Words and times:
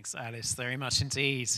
Thanks, 0.00 0.14
Alice, 0.14 0.54
very 0.54 0.78
much 0.78 1.02
indeed. 1.02 1.50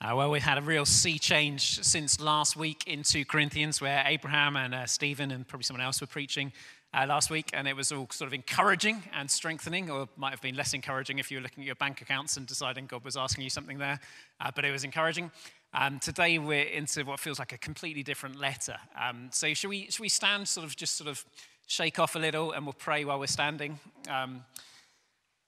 Uh, 0.00 0.12
well, 0.16 0.28
we've 0.28 0.42
had 0.42 0.58
a 0.58 0.60
real 0.60 0.84
sea 0.84 1.20
change 1.20 1.80
since 1.84 2.20
last 2.20 2.56
week 2.56 2.82
in 2.88 3.04
2 3.04 3.24
Corinthians, 3.26 3.80
where 3.80 4.02
Abraham 4.08 4.56
and 4.56 4.74
uh, 4.74 4.86
Stephen 4.86 5.30
and 5.30 5.46
probably 5.46 5.62
someone 5.62 5.86
else 5.86 6.00
were 6.00 6.08
preaching 6.08 6.52
uh, 6.92 7.06
last 7.08 7.30
week, 7.30 7.50
and 7.52 7.68
it 7.68 7.76
was 7.76 7.92
all 7.92 8.08
sort 8.10 8.26
of 8.26 8.34
encouraging 8.34 9.04
and 9.12 9.30
strengthening, 9.30 9.88
or 9.88 10.08
might 10.16 10.30
have 10.30 10.42
been 10.42 10.56
less 10.56 10.74
encouraging 10.74 11.20
if 11.20 11.30
you 11.30 11.36
were 11.36 11.42
looking 11.42 11.62
at 11.62 11.66
your 11.66 11.76
bank 11.76 12.00
accounts 12.00 12.36
and 12.36 12.48
deciding 12.48 12.86
God 12.86 13.04
was 13.04 13.16
asking 13.16 13.44
you 13.44 13.50
something 13.50 13.78
there, 13.78 14.00
uh, 14.40 14.50
but 14.52 14.64
it 14.64 14.72
was 14.72 14.82
encouraging. 14.82 15.30
Um, 15.74 16.00
today 16.00 16.40
we're 16.40 16.64
into 16.64 17.04
what 17.04 17.20
feels 17.20 17.38
like 17.38 17.52
a 17.52 17.58
completely 17.58 18.02
different 18.02 18.34
letter. 18.34 18.78
Um, 19.00 19.28
so 19.30 19.54
should 19.54 19.70
we, 19.70 19.88
should 19.90 20.00
we 20.00 20.08
stand, 20.08 20.48
sort 20.48 20.66
of 20.66 20.74
just 20.74 20.96
sort 20.96 21.08
of 21.08 21.24
shake 21.68 22.00
off 22.00 22.16
a 22.16 22.18
little, 22.18 22.50
and 22.50 22.66
we'll 22.66 22.72
pray 22.72 23.04
while 23.04 23.20
we're 23.20 23.28
standing? 23.28 23.78
Um, 24.10 24.42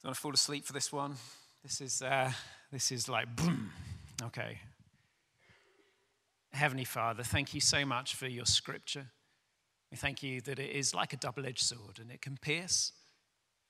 don't 0.04 0.10
want 0.10 0.14
to 0.14 0.20
fall 0.20 0.34
asleep 0.34 0.64
for 0.64 0.72
this 0.72 0.92
one. 0.92 1.16
This 1.66 1.80
is, 1.80 2.00
uh, 2.00 2.30
this 2.70 2.92
is 2.92 3.08
like 3.08 3.34
boom. 3.34 3.72
Okay. 4.22 4.60
Heavenly 6.52 6.84
Father, 6.84 7.24
thank 7.24 7.54
you 7.54 7.60
so 7.60 7.84
much 7.84 8.14
for 8.14 8.28
your 8.28 8.46
scripture. 8.46 9.08
We 9.90 9.96
thank 9.96 10.22
you 10.22 10.40
that 10.42 10.60
it 10.60 10.70
is 10.70 10.94
like 10.94 11.12
a 11.12 11.16
double 11.16 11.44
edged 11.44 11.64
sword 11.64 11.98
and 12.00 12.12
it 12.12 12.22
can 12.22 12.36
pierce 12.36 12.92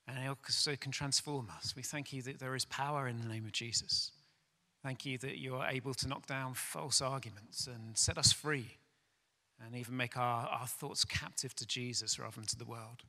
and 0.07 0.19
it 0.19 0.27
also 0.27 0.75
can 0.75 0.91
transform 0.91 1.49
us. 1.57 1.75
We 1.75 1.81
thank 1.81 2.13
you 2.13 2.21
that 2.21 2.37
there 2.37 2.53
is 2.53 2.65
power 2.65 3.07
in 3.07 3.17
the 3.17 3.27
name 3.27 3.45
of 3.45 3.51
Jesus. 3.51 4.11
Thank 4.83 5.03
you 5.03 5.17
that 5.17 5.39
you 5.39 5.55
are 5.55 5.67
able 5.67 5.95
to 5.95 6.07
knock 6.07 6.27
down 6.27 6.53
false 6.53 7.01
arguments 7.01 7.65
and 7.65 7.97
set 7.97 8.19
us 8.19 8.31
free 8.31 8.77
and 9.65 9.75
even 9.75 9.97
make 9.97 10.15
our, 10.15 10.45
our 10.45 10.67
thoughts 10.67 11.03
captive 11.03 11.55
to 11.55 11.65
Jesus 11.65 12.19
rather 12.19 12.35
than 12.35 12.45
to 12.45 12.57
the 12.57 12.65
world. 12.65 13.05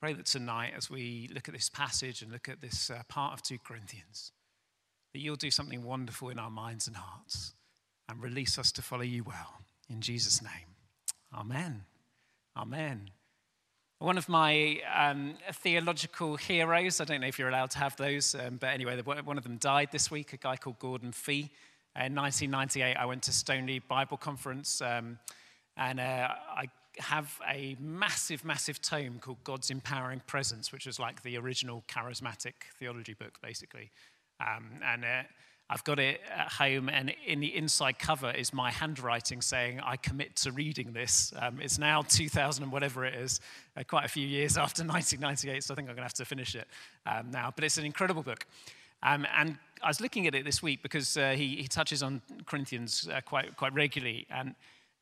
Pray 0.00 0.12
that 0.12 0.26
tonight, 0.26 0.74
as 0.76 0.90
we 0.90 1.28
look 1.32 1.48
at 1.48 1.54
this 1.54 1.70
passage 1.70 2.20
and 2.20 2.30
look 2.30 2.50
at 2.50 2.60
this 2.60 2.90
uh, 2.90 3.02
part 3.08 3.32
of 3.32 3.42
2 3.42 3.58
Corinthians, 3.66 4.32
that 5.14 5.20
you'll 5.20 5.36
do 5.36 5.50
something 5.50 5.82
wonderful 5.82 6.28
in 6.28 6.38
our 6.38 6.50
minds 6.50 6.86
and 6.86 6.96
hearts 6.96 7.54
and 8.06 8.22
release 8.22 8.58
us 8.58 8.70
to 8.72 8.82
follow 8.82 9.02
you 9.02 9.24
well. 9.24 9.54
In 9.88 10.02
Jesus' 10.02 10.42
name, 10.42 10.76
amen. 11.34 11.84
Amen. 12.58 13.10
One 13.98 14.18
of 14.18 14.28
my 14.28 14.80
um, 14.94 15.36
theological 15.50 16.36
heroes, 16.36 17.00
I 17.00 17.04
don't 17.04 17.22
know 17.22 17.26
if 17.26 17.38
you're 17.38 17.48
allowed 17.48 17.70
to 17.70 17.78
have 17.78 17.96
those, 17.96 18.34
um, 18.34 18.58
but 18.58 18.66
anyway, 18.66 19.00
one 19.00 19.38
of 19.38 19.44
them 19.44 19.56
died 19.56 19.88
this 19.92 20.10
week, 20.10 20.34
a 20.34 20.36
guy 20.36 20.56
called 20.56 20.78
Gordon 20.78 21.12
Fee. 21.12 21.50
In 21.98 22.14
1998, 22.14 22.94
I 22.94 23.06
went 23.06 23.22
to 23.22 23.30
Stoneleigh 23.30 23.88
Bible 23.88 24.18
Conference, 24.18 24.82
um, 24.82 25.18
and 25.78 25.98
uh, 25.98 26.28
I 26.54 26.66
have 26.98 27.38
a 27.48 27.76
massive, 27.78 28.44
massive 28.44 28.80
tome 28.80 29.18
called 29.20 29.38
God's 29.44 29.70
Empowering 29.70 30.22
Presence, 30.26 30.72
which 30.72 30.86
was 30.86 30.98
like 30.98 31.22
the 31.22 31.36
original 31.36 31.84
charismatic 31.88 32.54
theology 32.78 33.14
book, 33.14 33.38
basically. 33.42 33.90
Um, 34.40 34.80
and 34.84 35.04
uh, 35.04 35.22
I've 35.68 35.84
got 35.84 35.98
it 35.98 36.20
at 36.32 36.52
home, 36.52 36.88
and 36.88 37.12
in 37.26 37.40
the 37.40 37.54
inside 37.54 37.98
cover 37.98 38.30
is 38.30 38.52
my 38.52 38.70
handwriting 38.70 39.40
saying, 39.42 39.80
I 39.80 39.96
commit 39.96 40.36
to 40.36 40.52
reading 40.52 40.92
this. 40.92 41.32
Um, 41.38 41.60
it's 41.60 41.78
now 41.78 42.02
2000 42.02 42.62
and 42.62 42.72
whatever 42.72 43.04
it 43.04 43.14
is, 43.14 43.40
uh, 43.76 43.82
quite 43.82 44.04
a 44.04 44.08
few 44.08 44.26
years 44.26 44.56
after 44.56 44.82
1998, 44.82 45.64
so 45.64 45.74
I 45.74 45.76
think 45.76 45.88
I'm 45.88 45.96
going 45.96 46.02
to 46.02 46.02
have 46.04 46.14
to 46.14 46.24
finish 46.24 46.54
it 46.54 46.68
um, 47.04 47.30
now. 47.30 47.52
But 47.54 47.64
it's 47.64 47.78
an 47.78 47.84
incredible 47.84 48.22
book. 48.22 48.46
Um, 49.02 49.26
and 49.36 49.58
I 49.82 49.88
was 49.88 50.00
looking 50.00 50.26
at 50.26 50.34
it 50.34 50.44
this 50.44 50.62
week 50.62 50.82
because 50.82 51.16
uh, 51.16 51.34
he, 51.36 51.56
he, 51.56 51.68
touches 51.68 52.02
on 52.02 52.22
Corinthians 52.46 53.08
uh, 53.12 53.20
quite, 53.20 53.56
quite 53.56 53.74
regularly. 53.74 54.26
And 54.30 54.54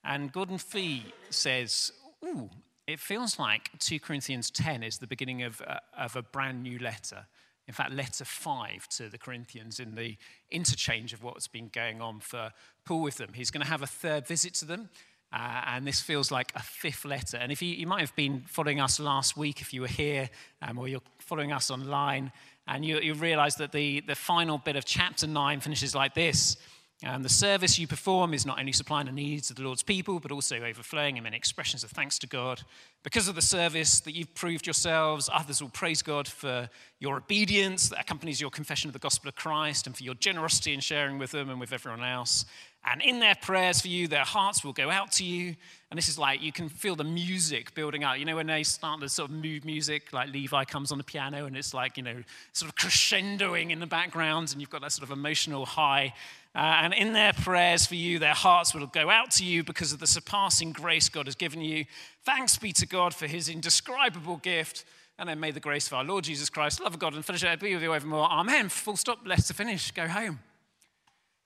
and 0.04 0.32
Gordon 0.32 0.58
Fee 0.58 1.04
says, 1.30 1.92
Ooh, 2.24 2.50
it 2.86 3.00
feels 3.00 3.38
like 3.38 3.70
2 3.78 3.98
Corinthians 4.00 4.50
10 4.50 4.82
is 4.82 4.98
the 4.98 5.06
beginning 5.06 5.42
of, 5.42 5.62
uh, 5.66 5.78
of 5.96 6.16
a 6.16 6.22
brand 6.22 6.62
new 6.62 6.78
letter. 6.78 7.26
In 7.66 7.72
fact, 7.72 7.92
letter 7.92 8.24
5 8.24 8.88
to 8.88 9.08
the 9.08 9.16
Corinthians 9.16 9.80
in 9.80 9.94
the 9.94 10.16
interchange 10.50 11.14
of 11.14 11.22
what's 11.22 11.48
been 11.48 11.70
going 11.72 12.02
on 12.02 12.20
for 12.20 12.52
Paul 12.84 13.00
with 13.00 13.16
them. 13.16 13.30
He's 13.32 13.50
going 13.50 13.62
to 13.62 13.70
have 13.70 13.82
a 13.82 13.86
third 13.86 14.26
visit 14.26 14.52
to 14.54 14.66
them. 14.66 14.90
Uh, 15.32 15.62
and 15.66 15.86
this 15.86 16.00
feels 16.00 16.30
like 16.30 16.52
a 16.54 16.62
fifth 16.62 17.04
letter. 17.04 17.38
And 17.38 17.50
if 17.50 17.60
you, 17.60 17.74
you 17.74 17.86
might 17.86 18.00
have 18.00 18.14
been 18.14 18.44
following 18.46 18.80
us 18.80 19.00
last 19.00 19.36
week, 19.36 19.60
if 19.60 19.72
you 19.72 19.80
were 19.80 19.88
here, 19.88 20.28
um, 20.62 20.78
or 20.78 20.86
you're 20.86 21.02
following 21.18 21.52
us 21.52 21.70
online, 21.70 22.30
and 22.68 22.84
you, 22.84 23.00
you 23.00 23.14
realize 23.14 23.56
that 23.56 23.72
the, 23.72 24.00
the 24.00 24.14
final 24.14 24.58
bit 24.58 24.76
of 24.76 24.84
chapter 24.84 25.26
9 25.26 25.60
finishes 25.60 25.94
like 25.94 26.14
this 26.14 26.56
and 27.04 27.24
the 27.24 27.28
service 27.28 27.78
you 27.78 27.86
perform 27.86 28.32
is 28.32 28.46
not 28.46 28.58
only 28.58 28.72
supplying 28.72 29.06
the 29.06 29.12
needs 29.12 29.50
of 29.50 29.56
the 29.56 29.62
Lord's 29.62 29.82
people, 29.82 30.20
but 30.20 30.32
also 30.32 30.56
overflowing 30.62 31.16
in 31.16 31.24
many 31.24 31.36
expressions 31.36 31.84
of 31.84 31.90
thanks 31.90 32.18
to 32.20 32.26
God. 32.26 32.62
Because 33.02 33.28
of 33.28 33.34
the 33.34 33.42
service 33.42 34.00
that 34.00 34.14
you've 34.14 34.34
proved 34.34 34.66
yourselves, 34.66 35.28
others 35.32 35.60
will 35.60 35.68
praise 35.68 36.00
God 36.00 36.26
for 36.26 36.70
your 37.00 37.18
obedience 37.18 37.90
that 37.90 38.00
accompanies 38.00 38.40
your 38.40 38.50
confession 38.50 38.88
of 38.88 38.94
the 38.94 38.98
gospel 38.98 39.28
of 39.28 39.36
Christ 39.36 39.86
and 39.86 39.94
for 39.94 40.02
your 40.02 40.14
generosity 40.14 40.72
in 40.72 40.80
sharing 40.80 41.18
with 41.18 41.30
them 41.30 41.50
and 41.50 41.60
with 41.60 41.72
everyone 41.72 42.02
else. 42.02 42.46
And 42.86 43.00
in 43.00 43.20
their 43.20 43.34
prayers 43.34 43.80
for 43.80 43.88
you, 43.88 44.08
their 44.08 44.24
hearts 44.24 44.62
will 44.62 44.74
go 44.74 44.90
out 44.90 45.12
to 45.12 45.24
you. 45.24 45.56
And 45.90 45.96
this 45.96 46.08
is 46.08 46.18
like 46.18 46.42
you 46.42 46.52
can 46.52 46.68
feel 46.68 46.96
the 46.96 47.04
music 47.04 47.74
building 47.74 48.04
out. 48.04 48.18
You 48.18 48.26
know, 48.26 48.36
when 48.36 48.46
they 48.46 48.62
start 48.62 49.00
the 49.00 49.08
sort 49.08 49.30
of 49.30 49.36
mood 49.36 49.64
music, 49.64 50.12
like 50.12 50.30
Levi 50.30 50.64
comes 50.64 50.92
on 50.92 50.98
the 50.98 51.04
piano 51.04 51.46
and 51.46 51.56
it's 51.56 51.72
like, 51.72 51.96
you 51.96 52.02
know, 52.02 52.22
sort 52.52 52.70
of 52.70 52.76
crescendoing 52.76 53.70
in 53.70 53.80
the 53.80 53.86
background, 53.86 54.52
and 54.52 54.60
you've 54.60 54.70
got 54.70 54.82
that 54.82 54.92
sort 54.92 55.08
of 55.08 55.16
emotional 55.16 55.64
high. 55.64 56.12
Uh, 56.54 56.82
and 56.82 56.94
in 56.94 57.12
their 57.12 57.32
prayers 57.32 57.84
for 57.84 57.96
you, 57.96 58.20
their 58.20 58.34
hearts 58.34 58.74
will 58.74 58.86
go 58.86 59.10
out 59.10 59.32
to 59.32 59.44
you 59.44 59.64
because 59.64 59.92
of 59.92 59.98
the 59.98 60.06
surpassing 60.06 60.70
grace 60.70 61.08
God 61.08 61.26
has 61.26 61.34
given 61.34 61.60
you. 61.60 61.84
Thanks 62.24 62.56
be 62.58 62.72
to 62.74 62.86
God 62.86 63.12
for 63.12 63.26
his 63.26 63.48
indescribable 63.48 64.36
gift. 64.36 64.84
And 65.18 65.28
then 65.28 65.40
may 65.40 65.50
the 65.50 65.60
grace 65.60 65.88
of 65.88 65.94
our 65.94 66.04
Lord 66.04 66.24
Jesus 66.24 66.48
Christ, 66.50 66.80
love 66.80 66.94
of 66.94 67.00
God, 67.00 67.14
and 67.14 67.24
fellowship 67.24 67.60
be 67.60 67.74
with 67.74 67.82
you 67.82 67.92
evermore. 67.92 68.28
Amen. 68.30 68.68
Full 68.68 68.96
stop. 68.96 69.20
Let's 69.24 69.50
finish. 69.50 69.90
Go 69.90 70.06
home. 70.06 70.38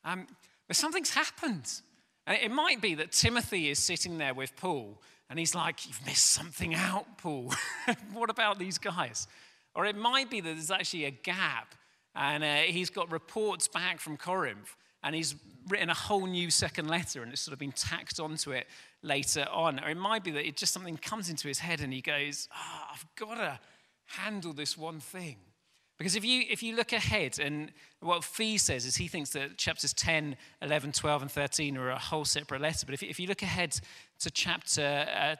Um, 0.04 0.26
but 0.66 0.76
something's 0.76 1.10
happened. 1.10 1.70
And 2.26 2.38
it 2.42 2.50
might 2.50 2.82
be 2.82 2.94
that 2.96 3.12
Timothy 3.12 3.70
is 3.70 3.78
sitting 3.78 4.18
there 4.18 4.34
with 4.34 4.56
Paul 4.56 5.00
and 5.30 5.38
he's 5.38 5.54
like, 5.54 5.86
You've 5.86 6.04
missed 6.04 6.26
something 6.26 6.74
out, 6.74 7.18
Paul. 7.18 7.52
what 8.12 8.28
about 8.28 8.58
these 8.58 8.76
guys? 8.76 9.26
Or 9.74 9.86
it 9.86 9.96
might 9.96 10.28
be 10.30 10.42
that 10.42 10.54
there's 10.54 10.70
actually 10.70 11.06
a 11.06 11.10
gap 11.10 11.74
and 12.14 12.44
uh, 12.44 12.56
he's 12.56 12.90
got 12.90 13.10
reports 13.10 13.68
back 13.68 14.00
from 14.00 14.18
Corinth 14.18 14.76
and 15.02 15.14
he's 15.14 15.34
written 15.68 15.90
a 15.90 15.94
whole 15.94 16.26
new 16.26 16.50
second 16.50 16.88
letter 16.88 17.22
and 17.22 17.32
it's 17.32 17.42
sort 17.42 17.52
of 17.52 17.58
been 17.58 17.72
tacked 17.72 18.18
onto 18.18 18.52
it 18.52 18.66
later 19.02 19.46
on. 19.52 19.78
Or 19.80 19.90
it 19.90 19.96
might 19.96 20.24
be 20.24 20.30
that 20.32 20.46
it 20.46 20.56
just 20.56 20.72
something 20.72 20.96
comes 20.96 21.28
into 21.28 21.46
his 21.46 21.58
head 21.58 21.80
and 21.80 21.92
he 21.92 22.00
goes, 22.00 22.48
oh, 22.54 22.82
I've 22.92 23.06
got 23.16 23.34
to 23.36 23.58
handle 24.06 24.52
this 24.52 24.76
one 24.76 25.00
thing. 25.00 25.36
Because 25.98 26.14
if 26.14 26.24
you, 26.24 26.44
if 26.48 26.62
you 26.62 26.76
look 26.76 26.92
ahead, 26.92 27.40
and 27.40 27.72
what 28.00 28.22
Fee 28.22 28.56
says 28.56 28.86
is 28.86 28.94
he 28.94 29.08
thinks 29.08 29.30
that 29.30 29.58
chapters 29.58 29.92
10, 29.92 30.36
11, 30.62 30.92
12, 30.92 31.22
and 31.22 31.30
13 31.30 31.76
are 31.76 31.90
a 31.90 31.98
whole 31.98 32.24
separate 32.24 32.60
letter. 32.60 32.86
But 32.86 32.94
if, 32.94 33.02
if 33.02 33.18
you 33.18 33.26
look 33.26 33.42
ahead 33.42 33.78
to 34.20 34.30
chapter, 34.30 35.06
uh, 35.12 35.34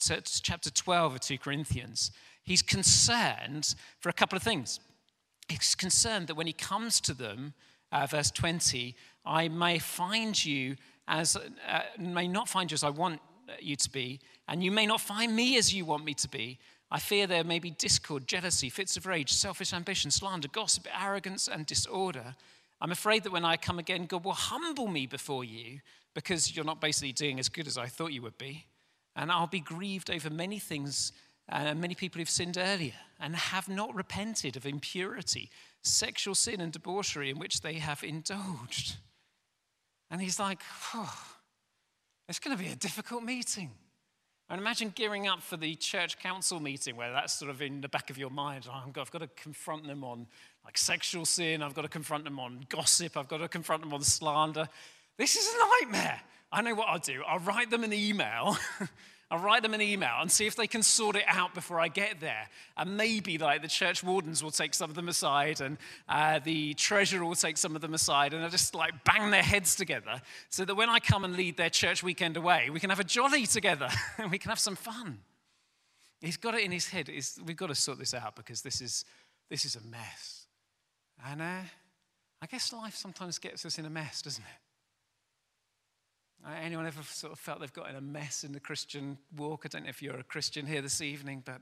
to, 0.00 0.20
to 0.22 0.42
chapter 0.42 0.70
12 0.70 1.14
of 1.14 1.20
2 1.20 1.36
Corinthians, 1.36 2.10
he's 2.42 2.62
concerned 2.62 3.74
for 4.00 4.08
a 4.08 4.14
couple 4.14 4.36
of 4.36 4.42
things. 4.42 4.80
He's 5.46 5.74
concerned 5.74 6.28
that 6.28 6.36
when 6.36 6.46
he 6.46 6.54
comes 6.54 7.02
to 7.02 7.12
them, 7.12 7.52
uh, 7.92 8.06
verse 8.06 8.30
20, 8.30 8.94
I 9.24 9.48
may 9.48 9.78
find 9.78 10.42
you 10.44 10.76
as, 11.06 11.36
uh, 11.36 11.80
may 11.98 12.28
not 12.28 12.48
find 12.48 12.70
you 12.70 12.74
as 12.74 12.84
I 12.84 12.90
want 12.90 13.20
you 13.60 13.76
to 13.76 13.90
be, 13.90 14.20
and 14.46 14.62
you 14.62 14.70
may 14.70 14.86
not 14.86 15.00
find 15.00 15.34
me 15.34 15.56
as 15.56 15.72
you 15.72 15.84
want 15.84 16.04
me 16.04 16.14
to 16.14 16.28
be. 16.28 16.58
I 16.90 16.98
fear 16.98 17.26
there 17.26 17.44
may 17.44 17.58
be 17.58 17.70
discord, 17.70 18.26
jealousy, 18.26 18.70
fits 18.70 18.96
of 18.96 19.06
rage, 19.06 19.32
selfish 19.32 19.72
ambition, 19.72 20.10
slander, 20.10 20.48
gossip, 20.48 20.86
arrogance, 20.98 21.48
and 21.48 21.66
disorder. 21.66 22.34
I'm 22.80 22.92
afraid 22.92 23.24
that 23.24 23.32
when 23.32 23.44
I 23.44 23.56
come 23.56 23.78
again, 23.78 24.06
God 24.06 24.24
will 24.24 24.32
humble 24.32 24.86
me 24.86 25.06
before 25.06 25.44
you 25.44 25.80
because 26.14 26.54
you're 26.54 26.64
not 26.64 26.80
basically 26.80 27.12
doing 27.12 27.38
as 27.38 27.48
good 27.48 27.66
as 27.66 27.76
I 27.76 27.86
thought 27.86 28.12
you 28.12 28.22
would 28.22 28.38
be. 28.38 28.66
And 29.16 29.30
I'll 29.30 29.46
be 29.46 29.60
grieved 29.60 30.10
over 30.10 30.30
many 30.30 30.58
things, 30.58 31.12
uh, 31.48 31.74
many 31.74 31.94
people 31.94 32.20
who've 32.20 32.30
sinned 32.30 32.56
earlier 32.56 32.94
and 33.20 33.34
have 33.34 33.68
not 33.68 33.94
repented 33.94 34.56
of 34.56 34.64
impurity, 34.64 35.50
sexual 35.82 36.34
sin, 36.34 36.60
and 36.60 36.72
debauchery 36.72 37.30
in 37.30 37.38
which 37.38 37.60
they 37.60 37.74
have 37.74 38.02
indulged. 38.02 38.96
And 40.10 40.20
he's 40.20 40.38
like, 40.38 40.60
it's 42.28 42.38
going 42.38 42.56
to 42.56 42.62
be 42.62 42.70
a 42.70 42.76
difficult 42.76 43.22
meeting. 43.22 43.70
And 44.50 44.58
imagine 44.58 44.92
gearing 44.94 45.28
up 45.28 45.42
for 45.42 45.58
the 45.58 45.74
church 45.74 46.18
council 46.18 46.58
meeting 46.58 46.96
where 46.96 47.12
that's 47.12 47.34
sort 47.34 47.50
of 47.50 47.60
in 47.60 47.82
the 47.82 47.88
back 47.88 48.08
of 48.08 48.16
your 48.16 48.30
mind. 48.30 48.66
Oh, 48.70 48.82
I've 48.86 49.10
got 49.10 49.18
to 49.18 49.28
confront 49.36 49.86
them 49.86 50.02
on 50.02 50.26
like 50.64 50.78
sexual 50.78 51.26
sin. 51.26 51.62
I've 51.62 51.74
got 51.74 51.82
to 51.82 51.88
confront 51.88 52.24
them 52.24 52.40
on 52.40 52.64
gossip. 52.70 53.18
I've 53.18 53.28
got 53.28 53.38
to 53.38 53.48
confront 53.48 53.82
them 53.82 53.92
on 53.92 54.02
slander. 54.02 54.66
This 55.18 55.36
is 55.36 55.46
a 55.54 55.84
nightmare. 55.84 56.20
I 56.50 56.62
know 56.62 56.74
what 56.74 56.88
I'll 56.88 56.98
do. 56.98 57.22
I'll 57.26 57.40
write 57.40 57.68
them 57.68 57.84
an 57.84 57.92
email 57.92 58.56
I'll 59.30 59.38
write 59.38 59.62
them 59.62 59.74
an 59.74 59.82
email 59.82 60.14
and 60.20 60.32
see 60.32 60.46
if 60.46 60.56
they 60.56 60.66
can 60.66 60.82
sort 60.82 61.14
it 61.14 61.24
out 61.26 61.52
before 61.52 61.78
I 61.78 61.88
get 61.88 62.18
there. 62.18 62.48
And 62.78 62.96
maybe 62.96 63.36
like 63.36 63.60
the 63.60 63.68
church 63.68 64.02
wardens 64.02 64.42
will 64.42 64.50
take 64.50 64.72
some 64.72 64.88
of 64.88 64.96
them 64.96 65.08
aside 65.08 65.60
and 65.60 65.76
uh, 66.08 66.38
the 66.38 66.72
treasurer 66.74 67.24
will 67.24 67.34
take 67.34 67.58
some 67.58 67.76
of 67.76 67.82
them 67.82 67.92
aside 67.92 68.32
and 68.32 68.42
I'll 68.42 68.48
just 68.48 68.74
like 68.74 69.04
bang 69.04 69.30
their 69.30 69.42
heads 69.42 69.76
together 69.76 70.22
so 70.48 70.64
that 70.64 70.74
when 70.74 70.88
I 70.88 70.98
come 70.98 71.24
and 71.24 71.36
lead 71.36 71.58
their 71.58 71.68
church 71.68 72.02
weekend 72.02 72.38
away, 72.38 72.70
we 72.70 72.80
can 72.80 72.88
have 72.88 73.00
a 73.00 73.04
jolly 73.04 73.44
together 73.44 73.90
and 74.18 74.30
we 74.30 74.38
can 74.38 74.48
have 74.48 74.58
some 74.58 74.76
fun. 74.76 75.18
He's 76.22 76.38
got 76.38 76.54
it 76.54 76.64
in 76.64 76.72
his 76.72 76.88
head. 76.88 77.10
We've 77.44 77.56
got 77.56 77.68
to 77.68 77.74
sort 77.74 77.98
this 77.98 78.14
out 78.14 78.34
because 78.34 78.62
this 78.62 78.80
is, 78.80 79.04
this 79.50 79.66
is 79.66 79.76
a 79.76 79.82
mess. 79.82 80.46
And 81.30 81.42
uh, 81.42 81.62
I 82.40 82.46
guess 82.46 82.72
life 82.72 82.96
sometimes 82.96 83.38
gets 83.38 83.66
us 83.66 83.78
in 83.78 83.84
a 83.84 83.90
mess, 83.90 84.22
doesn't 84.22 84.42
it? 84.42 84.67
Uh, 86.46 86.50
anyone 86.62 86.86
ever 86.86 87.02
sort 87.02 87.32
of 87.32 87.38
felt 87.38 87.60
they've 87.60 87.72
got 87.72 87.90
in 87.90 87.96
a 87.96 88.00
mess 88.00 88.44
in 88.44 88.52
the 88.52 88.60
Christian 88.60 89.18
walk? 89.36 89.62
I 89.64 89.68
don't 89.68 89.84
know 89.84 89.90
if 89.90 90.02
you're 90.02 90.18
a 90.18 90.24
Christian 90.24 90.66
here 90.66 90.80
this 90.80 91.00
evening, 91.00 91.42
but 91.44 91.60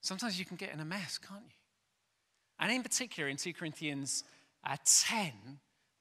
sometimes 0.00 0.38
you 0.38 0.44
can 0.44 0.56
get 0.56 0.72
in 0.72 0.80
a 0.80 0.84
mess, 0.84 1.18
can't 1.18 1.42
you? 1.46 1.54
And 2.60 2.72
in 2.72 2.82
particular, 2.82 3.28
in 3.28 3.36
2 3.36 3.52
Corinthians 3.52 4.24
uh, 4.66 4.76
10, 5.06 5.32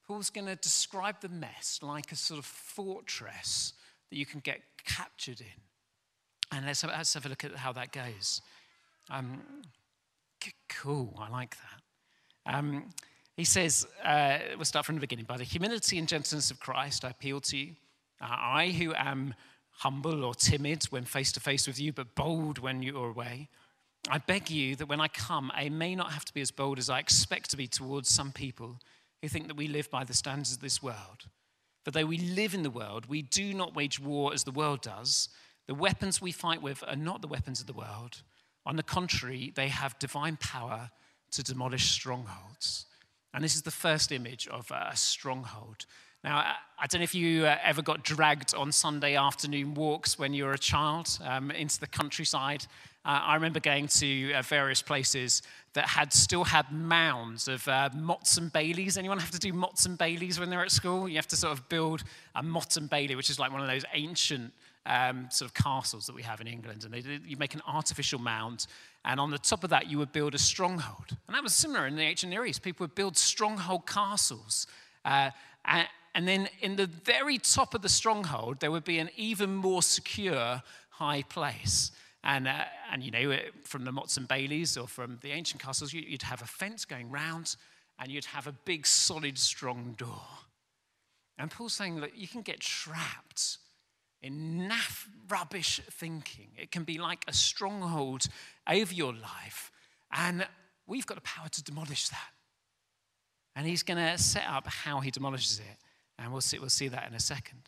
Paul's 0.07 0.29
going 0.29 0.47
to 0.47 0.55
describe 0.55 1.21
the 1.21 1.29
mess 1.29 1.79
like 1.81 2.11
a 2.11 2.15
sort 2.15 2.39
of 2.39 2.45
fortress 2.45 3.73
that 4.09 4.17
you 4.17 4.25
can 4.25 4.39
get 4.39 4.61
captured 4.85 5.41
in. 5.41 6.57
And 6.57 6.65
let's 6.65 6.81
have, 6.81 6.91
let's 6.91 7.13
have 7.13 7.25
a 7.25 7.29
look 7.29 7.43
at 7.43 7.55
how 7.55 7.73
that 7.73 7.91
goes. 7.91 8.41
Um, 9.09 9.43
cool, 10.69 11.13
I 11.19 11.29
like 11.29 11.55
that. 11.55 12.53
Um, 12.55 12.89
he 13.35 13.43
says, 13.43 13.85
uh, 14.03 14.39
we'll 14.55 14.65
start 14.65 14.85
from 14.85 14.95
the 14.95 15.01
beginning. 15.01 15.25
By 15.25 15.37
the 15.37 15.43
humility 15.43 15.97
and 15.97 16.07
gentleness 16.07 16.49
of 16.49 16.59
Christ, 16.59 17.03
I 17.03 17.09
appeal 17.09 17.41
to 17.41 17.57
you. 17.57 17.75
I, 18.21 18.69
who 18.69 18.93
am 18.95 19.33
humble 19.71 20.23
or 20.23 20.33
timid 20.33 20.85
when 20.85 21.05
face 21.05 21.31
to 21.33 21.39
face 21.39 21.67
with 21.67 21.79
you, 21.79 21.93
but 21.93 22.15
bold 22.15 22.59
when 22.59 22.81
you 22.81 22.99
are 22.99 23.09
away, 23.09 23.49
I 24.09 24.17
beg 24.19 24.49
you 24.49 24.75
that 24.77 24.87
when 24.87 25.01
I 25.01 25.07
come, 25.07 25.51
I 25.53 25.69
may 25.69 25.95
not 25.95 26.11
have 26.11 26.25
to 26.25 26.33
be 26.33 26.41
as 26.41 26.51
bold 26.51 26.79
as 26.79 26.89
I 26.89 26.99
expect 26.99 27.51
to 27.51 27.57
be 27.57 27.67
towards 27.67 28.09
some 28.09 28.31
people 28.31 28.79
who 29.21 29.27
think 29.27 29.47
that 29.47 29.57
we 29.57 29.67
live 29.67 29.89
by 29.89 30.03
the 30.03 30.13
standards 30.13 30.53
of 30.53 30.61
this 30.61 30.81
world. 30.81 31.27
For 31.83 31.91
though 31.91 32.05
we 32.05 32.17
live 32.17 32.53
in 32.53 32.63
the 32.63 32.69
world, 32.69 33.05
we 33.07 33.21
do 33.21 33.53
not 33.53 33.75
wage 33.75 33.99
war 33.99 34.33
as 34.33 34.43
the 34.43 34.51
world 34.51 34.81
does. 34.81 35.29
The 35.67 35.75
weapons 35.75 36.21
we 36.21 36.31
fight 36.31 36.61
with 36.61 36.83
are 36.87 36.95
not 36.95 37.21
the 37.21 37.27
weapons 37.27 37.59
of 37.59 37.67
the 37.67 37.73
world. 37.73 38.21
On 38.65 38.75
the 38.75 38.83
contrary, 38.83 39.51
they 39.55 39.67
have 39.67 39.99
divine 39.99 40.37
power 40.37 40.91
to 41.31 41.43
demolish 41.43 41.91
strongholds. 41.91 42.85
And 43.33 43.43
this 43.43 43.55
is 43.55 43.61
the 43.61 43.71
first 43.71 44.11
image 44.11 44.47
of 44.47 44.71
a 44.71 44.95
stronghold. 44.95 45.85
Now, 46.23 46.55
I 46.79 46.87
don't 46.87 46.99
know 46.99 47.03
if 47.03 47.15
you 47.15 47.45
uh, 47.45 47.57
ever 47.63 47.81
got 47.81 48.03
dragged 48.03 48.55
on 48.55 48.71
Sunday 48.71 49.15
afternoon 49.15 49.73
walks 49.73 50.17
when 50.17 50.33
you 50.33 50.45
were 50.45 50.53
a 50.53 50.57
child 50.57 51.17
um, 51.23 51.51
into 51.51 51.79
the 51.79 51.87
countryside. 51.87 52.65
Uh, 53.05 53.21
I 53.23 53.35
remember 53.35 53.59
going 53.59 53.87
to 53.87 54.33
uh, 54.33 54.41
various 54.41 54.81
places 54.81 55.41
that 55.73 55.87
had 55.87 56.11
still 56.11 56.43
had 56.43 56.71
mounds 56.71 57.47
of 57.47 57.67
uh, 57.67 57.89
Mottes 57.95 58.37
and 58.37 58.51
Baileys. 58.51 58.97
Anyone 58.97 59.19
have 59.19 59.31
to 59.31 59.39
do 59.39 59.53
Mottes 59.53 59.85
and 59.85 59.97
Baileys 59.97 60.39
when 60.39 60.49
they're 60.49 60.63
at 60.63 60.71
school? 60.71 61.07
You 61.07 61.15
have 61.15 61.27
to 61.27 61.37
sort 61.37 61.53
of 61.53 61.69
build 61.69 62.03
a 62.35 62.43
Motte 62.43 62.77
and 62.77 62.89
Bailey, 62.89 63.15
which 63.15 63.29
is 63.29 63.39
like 63.39 63.51
one 63.51 63.61
of 63.61 63.67
those 63.67 63.85
ancient 63.93 64.51
um, 64.85 65.27
sort 65.29 65.49
of 65.49 65.53
castles 65.53 66.07
that 66.07 66.15
we 66.15 66.23
have 66.23 66.41
in 66.41 66.47
England. 66.47 66.83
And 66.83 66.93
they, 66.93 67.03
you 67.25 67.37
make 67.37 67.53
an 67.53 67.61
artificial 67.67 68.19
mound, 68.19 68.67
and 69.05 69.19
on 69.19 69.29
the 69.29 69.37
top 69.37 69.63
of 69.63 69.69
that, 69.69 69.89
you 69.89 69.99
would 69.99 70.11
build 70.11 70.35
a 70.35 70.39
stronghold. 70.39 71.15
And 71.27 71.35
that 71.35 71.43
was 71.43 71.53
similar 71.53 71.87
in 71.87 71.95
the 71.95 72.01
ancient 72.01 72.31
Near 72.31 72.45
East. 72.45 72.61
People 72.61 72.85
would 72.85 72.95
build 72.95 73.15
stronghold 73.17 73.85
castles. 73.85 74.67
Uh, 75.05 75.29
and, 75.63 75.87
and 76.17 76.27
then 76.27 76.49
in 76.61 76.77
the 76.77 76.87
very 76.87 77.37
top 77.37 77.75
of 77.75 77.83
the 77.83 77.89
stronghold, 77.89 78.59
there 78.59 78.71
would 78.71 78.83
be 78.83 78.97
an 78.97 79.11
even 79.17 79.53
more 79.53 79.83
secure 79.83 80.63
high 80.89 81.21
place. 81.21 81.91
And, 82.23 82.47
uh, 82.47 82.63
and 82.91 83.03
you 83.03 83.11
know, 83.11 83.37
from 83.63 83.85
the 83.85 83.91
Mottes 83.91 84.17
and 84.17 84.27
Baileys 84.27 84.77
or 84.77 84.87
from 84.87 85.19
the 85.21 85.29
ancient 85.29 85.61
castles, 85.61 85.93
you'd 85.93 86.23
have 86.23 86.41
a 86.41 86.47
fence 86.47 86.85
going 86.85 87.11
round 87.11 87.55
and 87.99 88.09
you'd 88.11 88.25
have 88.25 88.47
a 88.47 88.51
big, 88.51 88.87
solid, 88.87 89.37
strong 89.37 89.93
door. 89.95 90.23
And 91.37 91.51
Paul's 91.51 91.75
saying, 91.75 91.99
look, 91.99 92.09
you 92.15 92.27
can 92.27 92.41
get 92.41 92.61
trapped 92.61 93.59
in 94.23 94.67
naff, 94.67 95.05
rubbish 95.29 95.81
thinking. 95.91 96.47
It 96.57 96.71
can 96.71 96.83
be 96.83 96.97
like 96.97 97.25
a 97.27 97.33
stronghold 97.33 98.25
over 98.67 98.91
your 98.91 99.13
life. 99.13 99.71
And 100.11 100.47
we've 100.87 101.05
got 101.05 101.13
the 101.13 101.21
power 101.21 101.47
to 101.47 101.63
demolish 101.63 102.09
that. 102.09 102.31
And 103.55 103.67
he's 103.67 103.83
going 103.83 104.03
to 104.03 104.17
set 104.17 104.45
up 104.49 104.65
how 104.65 104.99
he 104.99 105.11
demolishes 105.11 105.59
it. 105.59 105.77
And 106.19 106.31
we'll 106.31 106.41
see, 106.41 106.59
we'll 106.59 106.69
see 106.69 106.87
that 106.87 107.07
in 107.07 107.13
a 107.13 107.19
second. 107.19 107.61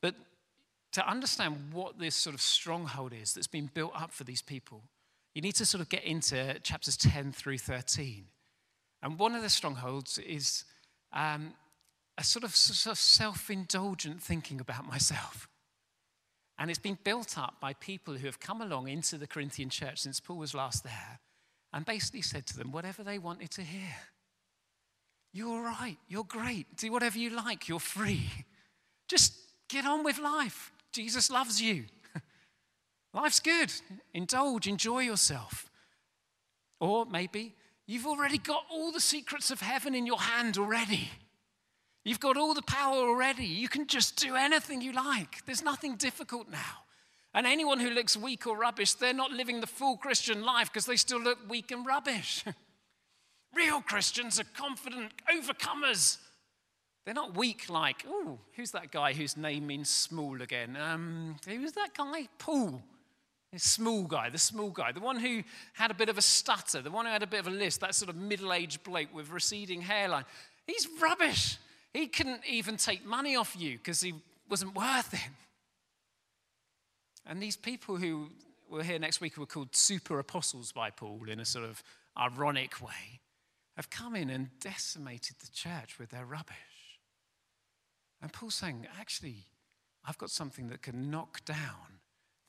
But 0.00 0.14
to 0.92 1.08
understand 1.08 1.72
what 1.72 1.98
this 1.98 2.14
sort 2.14 2.34
of 2.34 2.40
stronghold 2.40 3.12
is 3.12 3.32
that's 3.32 3.46
been 3.46 3.70
built 3.72 3.92
up 3.94 4.12
for 4.12 4.24
these 4.24 4.42
people, 4.42 4.82
you 5.34 5.42
need 5.42 5.54
to 5.56 5.66
sort 5.66 5.80
of 5.80 5.88
get 5.88 6.04
into 6.04 6.58
chapters 6.60 6.96
10 6.96 7.32
through 7.32 7.58
13. 7.58 8.24
And 9.02 9.18
one 9.18 9.34
of 9.34 9.42
the 9.42 9.48
strongholds 9.48 10.18
is 10.18 10.64
um, 11.12 11.54
a 12.18 12.24
sort 12.24 12.44
of, 12.44 12.54
sort 12.54 12.92
of 12.92 12.98
self 12.98 13.50
indulgent 13.50 14.22
thinking 14.22 14.60
about 14.60 14.86
myself. 14.86 15.48
And 16.58 16.68
it's 16.68 16.78
been 16.78 16.98
built 17.02 17.38
up 17.38 17.54
by 17.60 17.72
people 17.72 18.14
who 18.14 18.26
have 18.26 18.38
come 18.38 18.60
along 18.60 18.88
into 18.88 19.16
the 19.16 19.26
Corinthian 19.26 19.70
church 19.70 20.00
since 20.00 20.20
Paul 20.20 20.36
was 20.36 20.54
last 20.54 20.84
there 20.84 21.20
and 21.72 21.86
basically 21.86 22.20
said 22.20 22.46
to 22.46 22.58
them 22.58 22.70
whatever 22.72 23.02
they 23.02 23.18
wanted 23.18 23.50
to 23.52 23.62
hear. 23.62 23.94
You're 25.32 25.62
right. 25.62 25.96
You're 26.08 26.24
great. 26.24 26.76
Do 26.76 26.90
whatever 26.90 27.18
you 27.18 27.30
like. 27.30 27.68
You're 27.68 27.78
free. 27.78 28.30
Just 29.08 29.34
get 29.68 29.86
on 29.86 30.04
with 30.04 30.18
life. 30.18 30.72
Jesus 30.92 31.30
loves 31.30 31.60
you. 31.60 31.84
Life's 33.14 33.40
good. 33.40 33.72
Indulge, 34.12 34.66
enjoy 34.66 35.00
yourself. 35.00 35.70
Or 36.80 37.06
maybe 37.06 37.54
you've 37.86 38.06
already 38.06 38.38
got 38.38 38.64
all 38.70 38.90
the 38.90 39.00
secrets 39.00 39.50
of 39.50 39.60
heaven 39.60 39.94
in 39.94 40.06
your 40.06 40.18
hand 40.18 40.58
already. 40.58 41.08
You've 42.04 42.20
got 42.20 42.36
all 42.36 42.54
the 42.54 42.62
power 42.62 42.96
already. 42.96 43.44
You 43.44 43.68
can 43.68 43.86
just 43.86 44.16
do 44.16 44.34
anything 44.34 44.80
you 44.80 44.92
like. 44.92 45.44
There's 45.44 45.62
nothing 45.62 45.96
difficult 45.96 46.48
now. 46.48 46.84
And 47.34 47.46
anyone 47.46 47.78
who 47.78 47.90
looks 47.90 48.16
weak 48.16 48.46
or 48.46 48.56
rubbish, 48.56 48.94
they're 48.94 49.12
not 49.12 49.30
living 49.30 49.60
the 49.60 49.66
full 49.66 49.96
Christian 49.96 50.42
life 50.42 50.72
because 50.72 50.86
they 50.86 50.96
still 50.96 51.20
look 51.20 51.38
weak 51.48 51.70
and 51.70 51.86
rubbish. 51.86 52.44
Real 53.54 53.80
Christians 53.80 54.38
are 54.38 54.44
confident 54.56 55.12
overcomers. 55.28 56.18
They're 57.04 57.14
not 57.14 57.36
weak 57.36 57.68
like, 57.68 58.04
oh, 58.06 58.38
who's 58.54 58.70
that 58.72 58.92
guy 58.92 59.12
whose 59.12 59.36
name 59.36 59.66
means 59.66 59.88
small 59.88 60.40
again? 60.42 60.76
Um, 60.76 61.36
who's 61.46 61.72
that 61.72 61.94
guy? 61.96 62.28
Paul. 62.38 62.82
The 63.52 63.58
small 63.58 64.04
guy, 64.04 64.30
the 64.30 64.38
small 64.38 64.70
guy, 64.70 64.92
the 64.92 65.00
one 65.00 65.18
who 65.18 65.42
had 65.72 65.90
a 65.90 65.94
bit 65.94 66.08
of 66.08 66.16
a 66.16 66.22
stutter, 66.22 66.82
the 66.82 66.90
one 66.90 67.06
who 67.06 67.10
had 67.10 67.24
a 67.24 67.26
bit 67.26 67.40
of 67.40 67.48
a 67.48 67.50
list, 67.50 67.80
that 67.80 67.96
sort 67.96 68.08
of 68.08 68.14
middle 68.14 68.52
aged 68.52 68.84
bloke 68.84 69.12
with 69.12 69.28
receding 69.30 69.80
hairline. 69.80 70.24
He's 70.68 70.86
rubbish. 71.00 71.58
He 71.92 72.06
couldn't 72.06 72.42
even 72.48 72.76
take 72.76 73.04
money 73.04 73.34
off 73.34 73.56
you 73.58 73.78
because 73.78 74.00
he 74.00 74.14
wasn't 74.48 74.76
worth 74.76 75.12
it. 75.14 75.30
And 77.26 77.42
these 77.42 77.56
people 77.56 77.96
who 77.96 78.30
were 78.70 78.84
here 78.84 79.00
next 79.00 79.20
week 79.20 79.36
were 79.36 79.46
called 79.46 79.74
super 79.74 80.20
apostles 80.20 80.70
by 80.70 80.90
Paul 80.90 81.20
in 81.28 81.40
a 81.40 81.44
sort 81.44 81.64
of 81.64 81.82
ironic 82.16 82.80
way 82.80 83.20
have 83.80 83.88
come 83.88 84.14
in 84.14 84.28
and 84.28 84.50
decimated 84.60 85.36
the 85.38 85.48
church 85.50 85.98
with 85.98 86.10
their 86.10 86.26
rubbish. 86.26 87.00
And 88.20 88.30
Paul's 88.30 88.56
saying, 88.56 88.86
actually, 89.00 89.46
I've 90.04 90.18
got 90.18 90.28
something 90.28 90.68
that 90.68 90.82
can 90.82 91.10
knock 91.10 91.42
down 91.46 92.00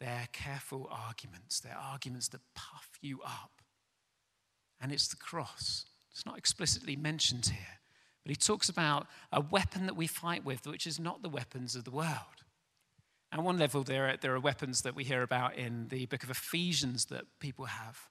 their 0.01 0.27
careful 0.33 0.89
arguments, 0.91 1.61
their 1.61 1.77
arguments 1.77 2.27
that 2.29 2.41
puff 2.53 2.89
you 3.01 3.21
up. 3.23 3.61
And 4.81 4.91
it's 4.91 5.07
the 5.07 5.15
cross. 5.15 5.85
It's 6.11 6.25
not 6.25 6.37
explicitly 6.37 6.97
mentioned 6.97 7.45
here, 7.45 7.79
but 8.25 8.31
he 8.31 8.35
talks 8.35 8.67
about 8.67 9.07
a 9.31 9.39
weapon 9.39 9.85
that 9.85 9.95
we 9.95 10.07
fight 10.07 10.43
with, 10.43 10.67
which 10.67 10.85
is 10.85 10.99
not 10.99 11.21
the 11.21 11.29
weapons 11.29 11.77
of 11.77 11.85
the 11.85 11.91
world. 11.91 12.43
At 13.31 13.41
one 13.41 13.57
level, 13.57 13.83
there 13.83 14.09
are, 14.09 14.17
there 14.17 14.35
are 14.35 14.39
weapons 14.41 14.81
that 14.81 14.95
we 14.95 15.05
hear 15.05 15.21
about 15.21 15.55
in 15.55 15.87
the 15.87 16.07
book 16.07 16.23
of 16.23 16.29
Ephesians 16.29 17.05
that 17.05 17.23
people 17.39 17.67
have. 17.67 18.09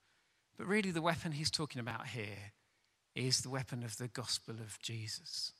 But 0.56 0.66
really, 0.66 0.90
the 0.90 1.02
weapon 1.02 1.32
he's 1.32 1.50
talking 1.50 1.82
about 1.82 2.06
here 2.06 2.52
is 3.26 3.42
the 3.42 3.50
weapon 3.50 3.82
of 3.82 3.96
the 3.96 4.08
gospel 4.08 4.54
of 4.54 4.78
Jesus. 4.80 5.52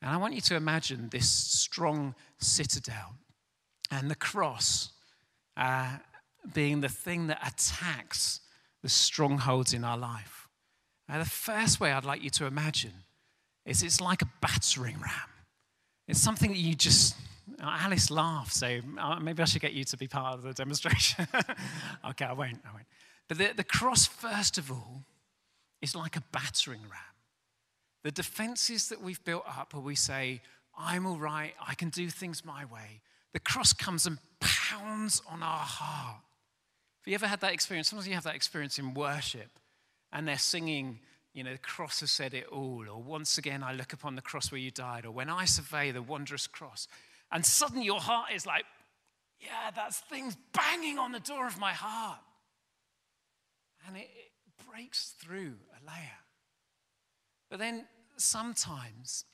And 0.00 0.10
I 0.10 0.16
want 0.16 0.34
you 0.34 0.40
to 0.42 0.56
imagine 0.56 1.08
this 1.10 1.28
strong 1.28 2.14
citadel 2.38 3.14
and 3.90 4.10
the 4.10 4.14
cross 4.14 4.90
uh, 5.56 5.96
being 6.52 6.80
the 6.80 6.88
thing 6.88 7.26
that 7.28 7.38
attacks 7.46 8.40
the 8.82 8.88
strongholds 8.88 9.74
in 9.74 9.84
our 9.84 9.98
life. 9.98 10.48
Now, 11.08 11.18
the 11.18 11.28
first 11.28 11.80
way 11.80 11.92
I'd 11.92 12.04
like 12.04 12.22
you 12.22 12.30
to 12.30 12.46
imagine 12.46 12.92
is 13.64 13.82
it's 13.82 14.00
like 14.00 14.22
a 14.22 14.28
battering 14.40 14.98
ram. 15.00 15.30
It's 16.06 16.20
something 16.20 16.50
that 16.50 16.58
you 16.58 16.74
just, 16.74 17.16
Alice 17.60 18.10
laughs, 18.10 18.54
so 18.54 18.80
uh, 18.98 19.18
maybe 19.20 19.42
I 19.42 19.46
should 19.46 19.62
get 19.62 19.72
you 19.72 19.84
to 19.84 19.96
be 19.96 20.06
part 20.06 20.34
of 20.34 20.42
the 20.42 20.52
demonstration. 20.52 21.26
okay, 22.10 22.24
I 22.24 22.32
won't, 22.32 22.60
I 22.64 22.72
won't. 22.72 22.86
But 23.26 23.38
the, 23.38 23.52
the 23.56 23.64
cross, 23.64 24.06
first 24.06 24.58
of 24.58 24.70
all, 24.70 25.02
is 25.82 25.94
like 25.94 26.16
a 26.16 26.22
battering 26.32 26.82
ram. 26.82 27.00
The 28.04 28.10
defenses 28.10 28.88
that 28.88 29.02
we've 29.02 29.22
built 29.24 29.44
up 29.46 29.74
where 29.74 29.82
we 29.82 29.94
say, 29.94 30.40
I'm 30.76 31.06
all 31.06 31.18
right, 31.18 31.54
I 31.66 31.74
can 31.74 31.90
do 31.90 32.08
things 32.08 32.44
my 32.44 32.64
way. 32.64 33.00
The 33.32 33.40
cross 33.40 33.72
comes 33.72 34.06
and 34.06 34.18
pounds 34.40 35.20
on 35.28 35.42
our 35.42 35.58
heart. 35.58 36.22
Have 37.00 37.06
you 37.06 37.14
ever 37.14 37.26
had 37.26 37.40
that 37.40 37.52
experience? 37.52 37.88
Sometimes 37.88 38.08
you 38.08 38.14
have 38.14 38.24
that 38.24 38.34
experience 38.34 38.78
in 38.78 38.94
worship 38.94 39.50
and 40.12 40.26
they're 40.26 40.38
singing, 40.38 41.00
you 41.34 41.44
know, 41.44 41.52
the 41.52 41.58
cross 41.58 42.00
has 42.00 42.10
said 42.10 42.34
it 42.34 42.46
all, 42.46 42.84
or 42.88 43.02
once 43.02 43.38
again 43.38 43.62
I 43.62 43.72
look 43.72 43.92
upon 43.92 44.14
the 44.14 44.22
cross 44.22 44.50
where 44.50 44.60
you 44.60 44.70
died, 44.70 45.04
or 45.04 45.10
when 45.10 45.28
I 45.28 45.44
survey 45.44 45.90
the 45.90 46.02
wondrous 46.02 46.46
cross. 46.46 46.88
And 47.30 47.44
suddenly 47.44 47.84
your 47.84 48.00
heart 48.00 48.32
is 48.34 48.46
like, 48.46 48.64
yeah, 49.40 49.70
that's 49.74 49.98
things 50.00 50.36
banging 50.52 50.98
on 50.98 51.12
the 51.12 51.20
door 51.20 51.46
of 51.46 51.58
my 51.58 51.72
heart. 51.72 52.20
And 53.86 53.96
it, 53.98 54.08
breaks 54.70 55.14
through 55.18 55.54
a 55.72 55.86
layer. 55.86 56.18
But 57.50 57.58
then 57.58 57.86
sometimes 58.16 59.24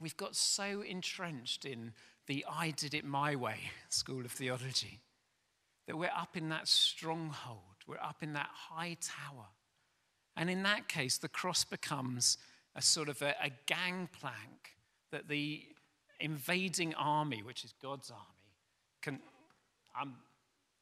we've 0.00 0.16
got 0.16 0.36
so 0.36 0.82
entrenched 0.82 1.64
in 1.64 1.92
the 2.26 2.44
I 2.50 2.70
did 2.70 2.94
it 2.94 3.04
my 3.04 3.36
way 3.36 3.58
school 3.88 4.24
of 4.24 4.32
theology 4.32 5.00
that 5.86 5.96
we're 5.96 6.10
up 6.16 6.36
in 6.36 6.48
that 6.48 6.66
stronghold, 6.66 7.60
we're 7.86 7.98
up 7.98 8.22
in 8.22 8.32
that 8.32 8.48
high 8.52 8.96
tower. 9.00 9.46
And 10.36 10.48
in 10.50 10.62
that 10.62 10.88
case, 10.88 11.18
the 11.18 11.28
cross 11.28 11.64
becomes 11.64 12.38
a 12.74 12.82
sort 12.82 13.08
of 13.08 13.20
a, 13.22 13.34
a 13.42 13.50
gangplank 13.66 14.76
that 15.12 15.28
the 15.28 15.62
invading 16.18 16.94
army, 16.94 17.42
which 17.42 17.64
is 17.64 17.72
God's 17.80 18.10
army, 18.10 18.22
can. 19.02 19.20
Um, 20.00 20.16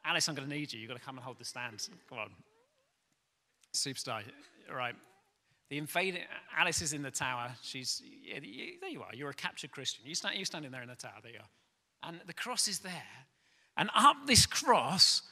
Alice, 0.04 0.28
I'm 0.28 0.34
going 0.34 0.48
to 0.48 0.54
need 0.54 0.72
you. 0.72 0.80
You've 0.80 0.88
got 0.88 0.98
to 0.98 1.04
come 1.04 1.16
and 1.16 1.24
hold 1.24 1.38
the 1.38 1.44
stand. 1.44 1.86
Come 2.08 2.18
on. 2.18 2.30
Superstar. 3.74 4.22
right? 4.72 4.94
The 5.70 5.78
invading, 5.78 6.22
Alice 6.56 6.82
is 6.82 6.92
in 6.92 7.02
the 7.02 7.10
tower. 7.10 7.52
She's, 7.62 8.02
yeah, 8.22 8.38
there 8.80 8.90
you 8.90 9.02
are. 9.02 9.14
You're 9.14 9.30
a 9.30 9.34
captured 9.34 9.70
Christian. 9.70 10.04
You 10.06 10.14
stand, 10.14 10.36
you're 10.36 10.44
standing 10.44 10.70
there 10.70 10.82
in 10.82 10.88
the 10.88 10.94
tower. 10.94 11.14
There 11.22 11.32
you 11.32 11.38
are. 11.38 12.08
And 12.08 12.20
the 12.26 12.34
cross 12.34 12.68
is 12.68 12.80
there. 12.80 13.26
And 13.76 13.88
up 13.94 14.16
this 14.26 14.44
cross 14.44 15.22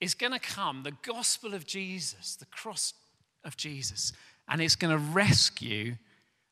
is 0.00 0.14
going 0.14 0.32
to 0.32 0.40
come 0.40 0.82
the 0.82 0.96
gospel 1.02 1.54
of 1.54 1.66
Jesus, 1.66 2.36
the 2.36 2.46
cross 2.46 2.94
of 3.44 3.56
Jesus. 3.56 4.12
And 4.48 4.60
it's 4.60 4.76
going 4.76 4.92
to 4.92 4.98
rescue 4.98 5.96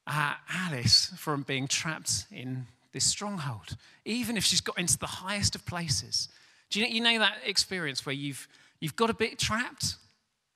uh, 0.07 0.35
Alice 0.49 1.13
from 1.17 1.43
being 1.43 1.67
trapped 1.67 2.27
in 2.31 2.67
this 2.93 3.05
stronghold, 3.05 3.77
even 4.05 4.37
if 4.37 4.45
she's 4.45 4.61
got 4.61 4.79
into 4.79 4.97
the 4.99 5.07
highest 5.07 5.55
of 5.55 5.67
places. 5.67 6.29
Do 6.71 6.79
you 6.79 6.87
know, 6.87 6.93
you 6.93 7.01
know 7.01 7.19
that 7.19 7.39
experience 7.45 8.07
where 8.07 8.15
you've, 8.15 8.47
you've 8.81 8.97
got 8.97 9.11
a 9.11 9.15
bit 9.15 9.39
trapped 9.39 9.97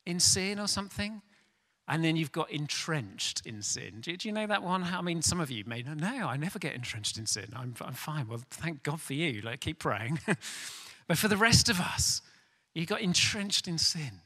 in 0.08 0.18
sin 0.20 0.58
or 0.58 0.66
something? 0.66 1.22
and 1.88 2.04
then 2.04 2.16
you've 2.16 2.32
got 2.32 2.50
entrenched 2.50 3.46
in 3.46 3.62
sin. 3.62 4.02
Do, 4.02 4.14
you 4.20 4.32
know 4.32 4.46
that 4.46 4.62
one? 4.62 4.84
I 4.84 5.00
mean, 5.00 5.22
some 5.22 5.40
of 5.40 5.50
you 5.50 5.64
may 5.66 5.82
know, 5.82 5.94
no, 5.94 6.28
I 6.28 6.36
never 6.36 6.58
get 6.58 6.74
entrenched 6.74 7.16
in 7.16 7.24
sin. 7.24 7.46
I'm, 7.56 7.74
I'm 7.80 7.94
fine. 7.94 8.28
Well, 8.28 8.42
thank 8.50 8.82
God 8.82 9.00
for 9.00 9.14
you. 9.14 9.40
Like, 9.40 9.60
keep 9.60 9.78
praying. 9.78 10.20
but 11.08 11.16
for 11.16 11.28
the 11.28 11.36
rest 11.36 11.70
of 11.70 11.80
us, 11.80 12.20
you 12.74 12.84
got 12.84 13.00
entrenched 13.00 13.66
in 13.66 13.78
sin. 13.78 14.20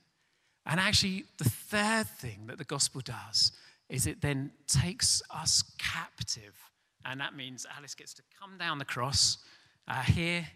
And 0.67 0.81
actually, 0.81 1.25
the 1.39 1.49
third 1.49 2.09
thing 2.09 2.47
that 2.49 2.59
the 2.59 2.65
gospel 2.65 3.01
does 3.01 3.53
is 3.89 4.09
it 4.09 4.21
then 4.21 4.51
takes 4.67 5.23
us 5.31 5.63
captive. 5.79 6.57
And 7.05 7.21
that 7.21 7.37
means 7.37 7.65
Alice 7.77 7.95
gets 7.95 8.13
to 8.15 8.23
come 8.41 8.59
down 8.59 8.79
the 8.79 8.85
cross 8.85 9.39
uh, 9.87 10.03
here 10.03 10.49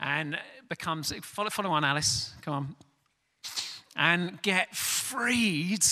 and 0.00 0.36
becomes, 0.68 1.12
follow, 1.22 1.50
follow 1.50 1.70
on, 1.70 1.84
Alice, 1.84 2.34
come 2.42 2.54
on, 2.54 2.76
and 3.98 4.40
get 4.40 4.74
freed 4.74 5.84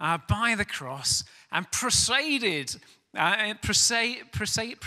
uh, 0.00 0.16
by 0.28 0.54
the 0.56 0.64
cross 0.64 1.24
and 1.52 1.70
proceeded. 1.70 2.74
Uh, 3.16 3.54
proceed, 3.60 4.22
proceed, 4.32 4.78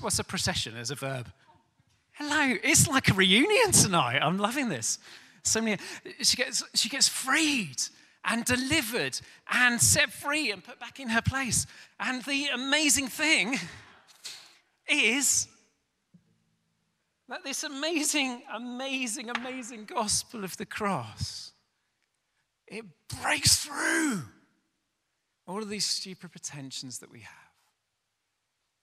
what's 0.00 0.18
a 0.18 0.24
procession 0.24 0.76
as 0.76 0.90
a 0.90 0.94
verb? 0.94 1.30
Hello, 2.12 2.56
it's 2.64 2.88
like 2.88 3.10
a 3.10 3.14
reunion 3.14 3.70
tonight. 3.70 4.18
I'm 4.18 4.38
loving 4.38 4.70
this. 4.70 4.98
So 5.44 5.60
many, 5.60 5.80
she 6.22 6.36
gets, 6.36 6.64
she 6.74 6.88
gets 6.88 7.08
freed 7.08 7.76
and 8.24 8.44
delivered 8.44 9.20
and 9.50 9.80
set 9.80 10.10
free 10.10 10.50
and 10.50 10.64
put 10.64 10.80
back 10.80 10.98
in 10.98 11.08
her 11.10 11.22
place. 11.22 11.66
And 12.00 12.22
the 12.24 12.48
amazing 12.54 13.08
thing 13.08 13.56
is 14.88 15.46
that 17.28 17.44
this 17.44 17.62
amazing, 17.62 18.42
amazing, 18.52 19.30
amazing 19.30 19.84
gospel 19.84 20.44
of 20.44 20.56
the 20.56 20.66
cross, 20.66 21.47
it 22.70 22.84
breaks 23.20 23.64
through 23.64 24.22
all 25.46 25.62
of 25.62 25.68
these 25.68 25.86
stupid 25.86 26.30
pretensions 26.30 26.98
that 26.98 27.10
we 27.10 27.20
have. 27.20 27.34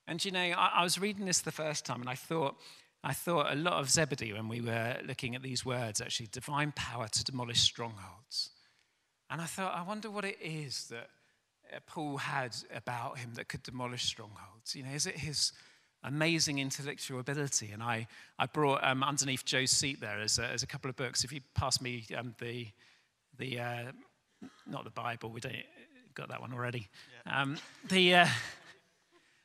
And 0.07 0.23
you 0.23 0.31
know, 0.31 0.39
I, 0.39 0.71
I 0.75 0.83
was 0.83 0.99
reading 0.99 1.25
this 1.25 1.41
the 1.41 1.51
first 1.51 1.85
time 1.85 2.01
and 2.01 2.09
I 2.09 2.15
thought, 2.15 2.55
I 3.03 3.13
thought 3.13 3.51
a 3.51 3.55
lot 3.55 3.73
of 3.73 3.89
Zebedee 3.89 4.33
when 4.33 4.47
we 4.47 4.61
were 4.61 4.97
looking 5.05 5.35
at 5.35 5.43
these 5.43 5.65
words, 5.65 6.01
actually, 6.01 6.27
divine 6.31 6.73
power 6.75 7.07
to 7.07 7.23
demolish 7.23 7.61
strongholds. 7.61 8.49
And 9.29 9.41
I 9.41 9.45
thought, 9.45 9.75
I 9.75 9.83
wonder 9.83 10.09
what 10.09 10.25
it 10.25 10.37
is 10.41 10.87
that 10.87 11.09
uh, 11.73 11.79
Paul 11.87 12.17
had 12.17 12.55
about 12.73 13.19
him 13.19 13.31
that 13.35 13.47
could 13.47 13.63
demolish 13.63 14.03
strongholds. 14.03 14.75
You 14.75 14.83
know, 14.83 14.91
is 14.91 15.05
it 15.05 15.17
his 15.17 15.51
amazing 16.03 16.59
intellectual 16.59 17.19
ability? 17.19 17.71
And 17.71 17.81
I, 17.81 18.07
I 18.37 18.45
brought 18.45 18.83
um, 18.83 19.03
underneath 19.03 19.45
Joe's 19.45 19.71
seat 19.71 19.99
there 19.99 20.19
as 20.19 20.39
a, 20.39 20.47
as 20.47 20.63
a 20.63 20.67
couple 20.67 20.89
of 20.89 20.95
books. 20.95 21.23
If 21.23 21.31
you 21.31 21.41
pass 21.55 21.81
me 21.81 22.05
um, 22.17 22.35
the, 22.39 22.67
the 23.37 23.59
uh, 23.59 23.91
not 24.67 24.83
the 24.83 24.89
Bible, 24.89 25.29
we 25.29 25.39
don't, 25.39 25.55
got 26.13 26.29
that 26.29 26.41
one 26.41 26.53
already. 26.53 26.87
Yeah. 27.25 27.41
Um, 27.41 27.57
the, 27.89 28.15
uh, 28.15 28.27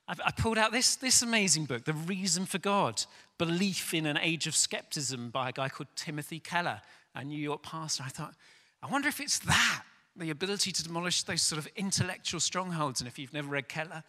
I, 0.09 0.15
I 0.27 0.31
pulled 0.31 0.59
out 0.59 0.73
this, 0.73 0.97
this 0.97 1.23
amazing 1.23 1.65
book, 1.67 1.85
The 1.85 1.93
Reason 1.93 2.47
for 2.47 2.59
God 2.59 3.05
Belief 3.39 3.95
in 3.95 4.07
an 4.07 4.19
Age 4.19 4.47
of 4.47 4.55
Skepticism 4.55 5.31
by 5.31 5.49
a 5.49 5.53
guy 5.53 5.69
called 5.69 5.89
Timothy 5.97 6.39
Keller, 6.41 6.81
a 7.15 7.25
New 7.25 7.39
York 7.39 7.63
pastor. 7.63 8.05
I 8.07 8.11
thought, 8.11 8.35
I 8.83 8.91
wonder 8.91 9.09
if 9.09 9.21
it's 9.21 9.39
that, 9.41 9.83
the 10.17 10.31
ability 10.31 10.73
to 10.73 10.85
demolish 10.85 11.23
those 11.23 11.43
sort 11.43 11.59
of 11.59 11.69
intellectual 11.77 12.41
strongholds. 12.41 13.01
And 13.01 13.09
if 13.09 13.19
you've 13.19 13.33
never 13.33 13.49
read 13.49 13.69
Keller, 13.69 14.05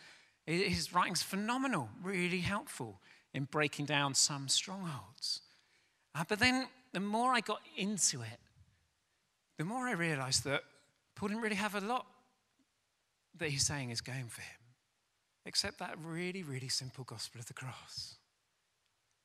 his 0.45 0.93
writing's 0.93 1.23
phenomenal, 1.23 1.89
really 2.03 2.39
helpful 2.39 2.99
in 3.33 3.45
breaking 3.45 3.85
down 3.85 4.13
some 4.13 4.47
strongholds. 4.47 5.41
Uh, 6.13 6.23
but 6.27 6.39
then 6.39 6.67
the 6.91 6.99
more 6.99 7.31
I 7.31 7.39
got 7.39 7.61
into 7.77 8.21
it, 8.21 8.39
the 9.61 9.65
more 9.65 9.87
I 9.87 9.91
realized 9.91 10.43
that 10.45 10.63
Paul 11.13 11.27
didn't 11.29 11.43
really 11.43 11.55
have 11.55 11.75
a 11.75 11.81
lot 11.81 12.07
that 13.37 13.49
he's 13.49 13.63
saying 13.63 13.91
is 13.91 14.01
going 14.01 14.25
for 14.27 14.41
him, 14.41 14.59
except 15.45 15.77
that 15.77 15.99
really, 16.03 16.41
really 16.41 16.67
simple 16.67 17.03
gospel 17.03 17.39
of 17.39 17.45
the 17.45 17.53
cross. 17.53 18.15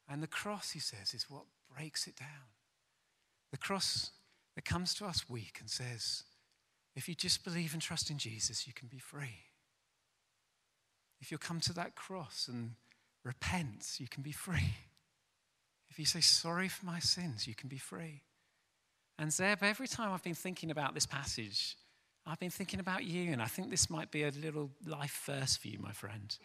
And 0.06 0.22
the 0.22 0.26
cross, 0.26 0.72
he 0.72 0.78
says, 0.78 1.14
is 1.14 1.30
what 1.30 1.44
breaks 1.74 2.06
it 2.06 2.16
down. 2.16 2.50
The 3.50 3.56
cross 3.56 4.10
that 4.56 4.66
comes 4.66 4.92
to 4.96 5.06
us 5.06 5.24
weak 5.26 5.56
and 5.58 5.70
says, 5.70 6.24
if 6.94 7.08
you 7.08 7.14
just 7.14 7.42
believe 7.42 7.72
and 7.72 7.80
trust 7.80 8.10
in 8.10 8.18
Jesus, 8.18 8.66
you 8.66 8.74
can 8.74 8.88
be 8.88 8.98
free. 8.98 9.38
If 11.18 11.30
you'll 11.30 11.38
come 11.38 11.60
to 11.60 11.72
that 11.72 11.94
cross 11.94 12.46
and 12.46 12.72
repent, 13.24 13.96
you 13.96 14.06
can 14.06 14.22
be 14.22 14.32
free. 14.32 14.74
If 15.88 15.98
you 15.98 16.04
say, 16.04 16.20
sorry 16.20 16.68
for 16.68 16.84
my 16.84 16.98
sins, 16.98 17.46
you 17.46 17.54
can 17.54 17.70
be 17.70 17.78
free. 17.78 18.20
And 19.18 19.32
Zeb, 19.32 19.62
every 19.62 19.88
time 19.88 20.12
I've 20.12 20.22
been 20.22 20.34
thinking 20.34 20.70
about 20.70 20.94
this 20.94 21.06
passage, 21.06 21.76
I've 22.26 22.38
been 22.38 22.50
thinking 22.50 22.80
about 22.80 23.04
you, 23.04 23.32
and 23.32 23.40
I 23.40 23.46
think 23.46 23.70
this 23.70 23.88
might 23.88 24.10
be 24.10 24.24
a 24.24 24.30
little 24.30 24.70
life 24.84 25.22
verse 25.24 25.56
for 25.56 25.68
you, 25.68 25.78
my 25.78 25.92
friend. 25.92 26.36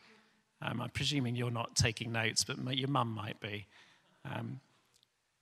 Um, 0.61 0.79
I'm 0.79 0.89
presuming 0.89 1.35
you're 1.35 1.51
not 1.51 1.75
taking 1.75 2.11
notes, 2.11 2.43
but 2.43 2.57
your 2.77 2.87
mum 2.87 3.09
might 3.09 3.39
be. 3.39 3.65
Um, 4.23 4.59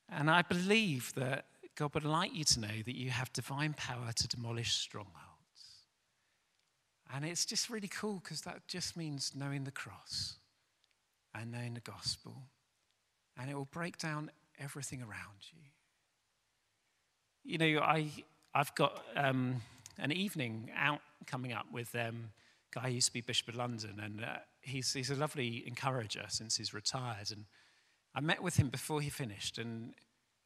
and 0.07 0.31
I 0.31 0.41
believe 0.41 1.13
that 1.15 1.45
God 1.75 1.93
would 1.93 2.05
like 2.05 2.33
you 2.33 2.43
to 2.45 2.59
know 2.61 2.81
that 2.85 2.95
you 2.95 3.09
have 3.09 3.31
divine 3.33 3.73
power 3.73 4.11
to 4.15 4.27
demolish 4.27 4.73
strongholds. 4.73 5.15
And 7.13 7.25
it's 7.25 7.45
just 7.45 7.69
really 7.69 7.87
cool 7.87 8.21
because 8.23 8.41
that 8.41 8.67
just 8.67 8.95
means 8.95 9.33
knowing 9.35 9.65
the 9.65 9.71
cross 9.71 10.35
and 11.35 11.51
knowing 11.51 11.73
the 11.73 11.81
gospel. 11.81 12.43
And 13.37 13.49
it 13.49 13.55
will 13.55 13.65
break 13.65 13.97
down 13.97 14.31
everything 14.59 15.01
around 15.01 15.51
you. 15.51 15.63
You 17.43 17.57
know, 17.57 17.79
I, 17.79 18.09
I've 18.53 18.73
got 18.75 19.03
um, 19.15 19.61
an 19.97 20.11
evening 20.11 20.71
out 20.75 21.01
coming 21.25 21.53
up 21.53 21.65
with 21.71 21.95
um, 21.95 22.31
a 22.71 22.79
guy 22.79 22.87
who 22.89 22.95
used 22.95 23.07
to 23.07 23.13
be 23.13 23.21
Bishop 23.21 23.47
of 23.49 23.55
London, 23.55 23.99
and 24.03 24.23
uh, 24.23 24.37
he's, 24.61 24.93
he's 24.93 25.09
a 25.09 25.15
lovely 25.15 25.63
encourager 25.65 26.25
since 26.27 26.57
he's 26.57 26.73
retired. 26.73 27.31
And 27.31 27.45
I 28.13 28.19
met 28.21 28.43
with 28.43 28.57
him 28.57 28.69
before 28.69 29.01
he 29.01 29.09
finished, 29.09 29.57
and 29.57 29.93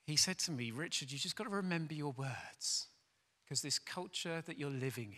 he 0.06 0.16
said 0.16 0.38
to 0.40 0.52
me, 0.52 0.72
Richard, 0.72 1.12
you 1.12 1.18
just 1.18 1.36
got 1.36 1.46
to 1.46 1.50
remember 1.50 1.94
your 1.94 2.12
words, 2.12 2.88
because 3.44 3.62
this 3.62 3.80
culture 3.80 4.44
that 4.46 4.58
you're 4.58 4.70
living 4.70 5.16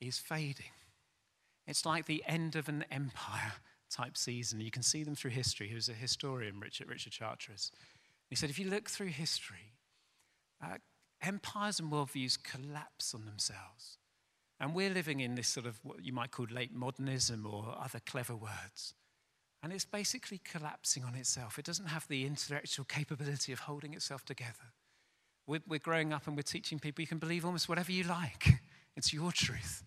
in 0.00 0.06
is 0.08 0.18
fading. 0.18 0.72
It's 1.66 1.86
like 1.86 2.06
the 2.06 2.22
end 2.26 2.56
of 2.56 2.68
an 2.68 2.84
empire 2.90 3.54
type 3.90 4.16
season. 4.16 4.60
You 4.60 4.70
can 4.70 4.82
see 4.82 5.02
them 5.02 5.14
through 5.14 5.30
history. 5.30 5.68
He 5.68 5.74
was 5.74 5.88
a 5.88 5.92
historian, 5.92 6.60
Richard, 6.60 6.88
Richard 6.88 7.12
Chartres. 7.12 7.72
He 8.28 8.36
said, 8.36 8.50
if 8.50 8.58
you 8.58 8.68
look 8.68 8.90
through 8.90 9.08
history, 9.08 9.72
uh, 10.62 10.78
empires 11.22 11.80
and 11.80 11.90
worldviews 11.90 12.42
collapse 12.42 13.14
on 13.14 13.24
themselves. 13.24 13.98
And 14.60 14.74
we're 14.74 14.90
living 14.90 15.20
in 15.20 15.34
this 15.34 15.48
sort 15.48 15.66
of 15.66 15.80
what 15.82 16.04
you 16.04 16.12
might 16.12 16.30
call 16.30 16.46
late 16.50 16.72
modernism 16.72 17.46
or 17.46 17.76
other 17.78 18.00
clever 18.06 18.36
words. 18.36 18.94
And 19.62 19.72
it's 19.72 19.84
basically 19.84 20.40
collapsing 20.44 21.04
on 21.04 21.14
itself. 21.14 21.58
It 21.58 21.64
doesn't 21.64 21.86
have 21.86 22.06
the 22.08 22.26
intellectual 22.26 22.84
capability 22.84 23.52
of 23.52 23.60
holding 23.60 23.94
itself 23.94 24.24
together. 24.24 24.72
We're, 25.46 25.62
we're 25.66 25.78
growing 25.78 26.12
up 26.12 26.26
and 26.26 26.36
we're 26.36 26.42
teaching 26.42 26.78
people 26.78 27.02
you 27.02 27.08
can 27.08 27.18
believe 27.18 27.44
almost 27.44 27.68
whatever 27.68 27.92
you 27.92 28.04
like, 28.04 28.60
it's 28.96 29.12
your 29.12 29.32
truth. 29.32 29.84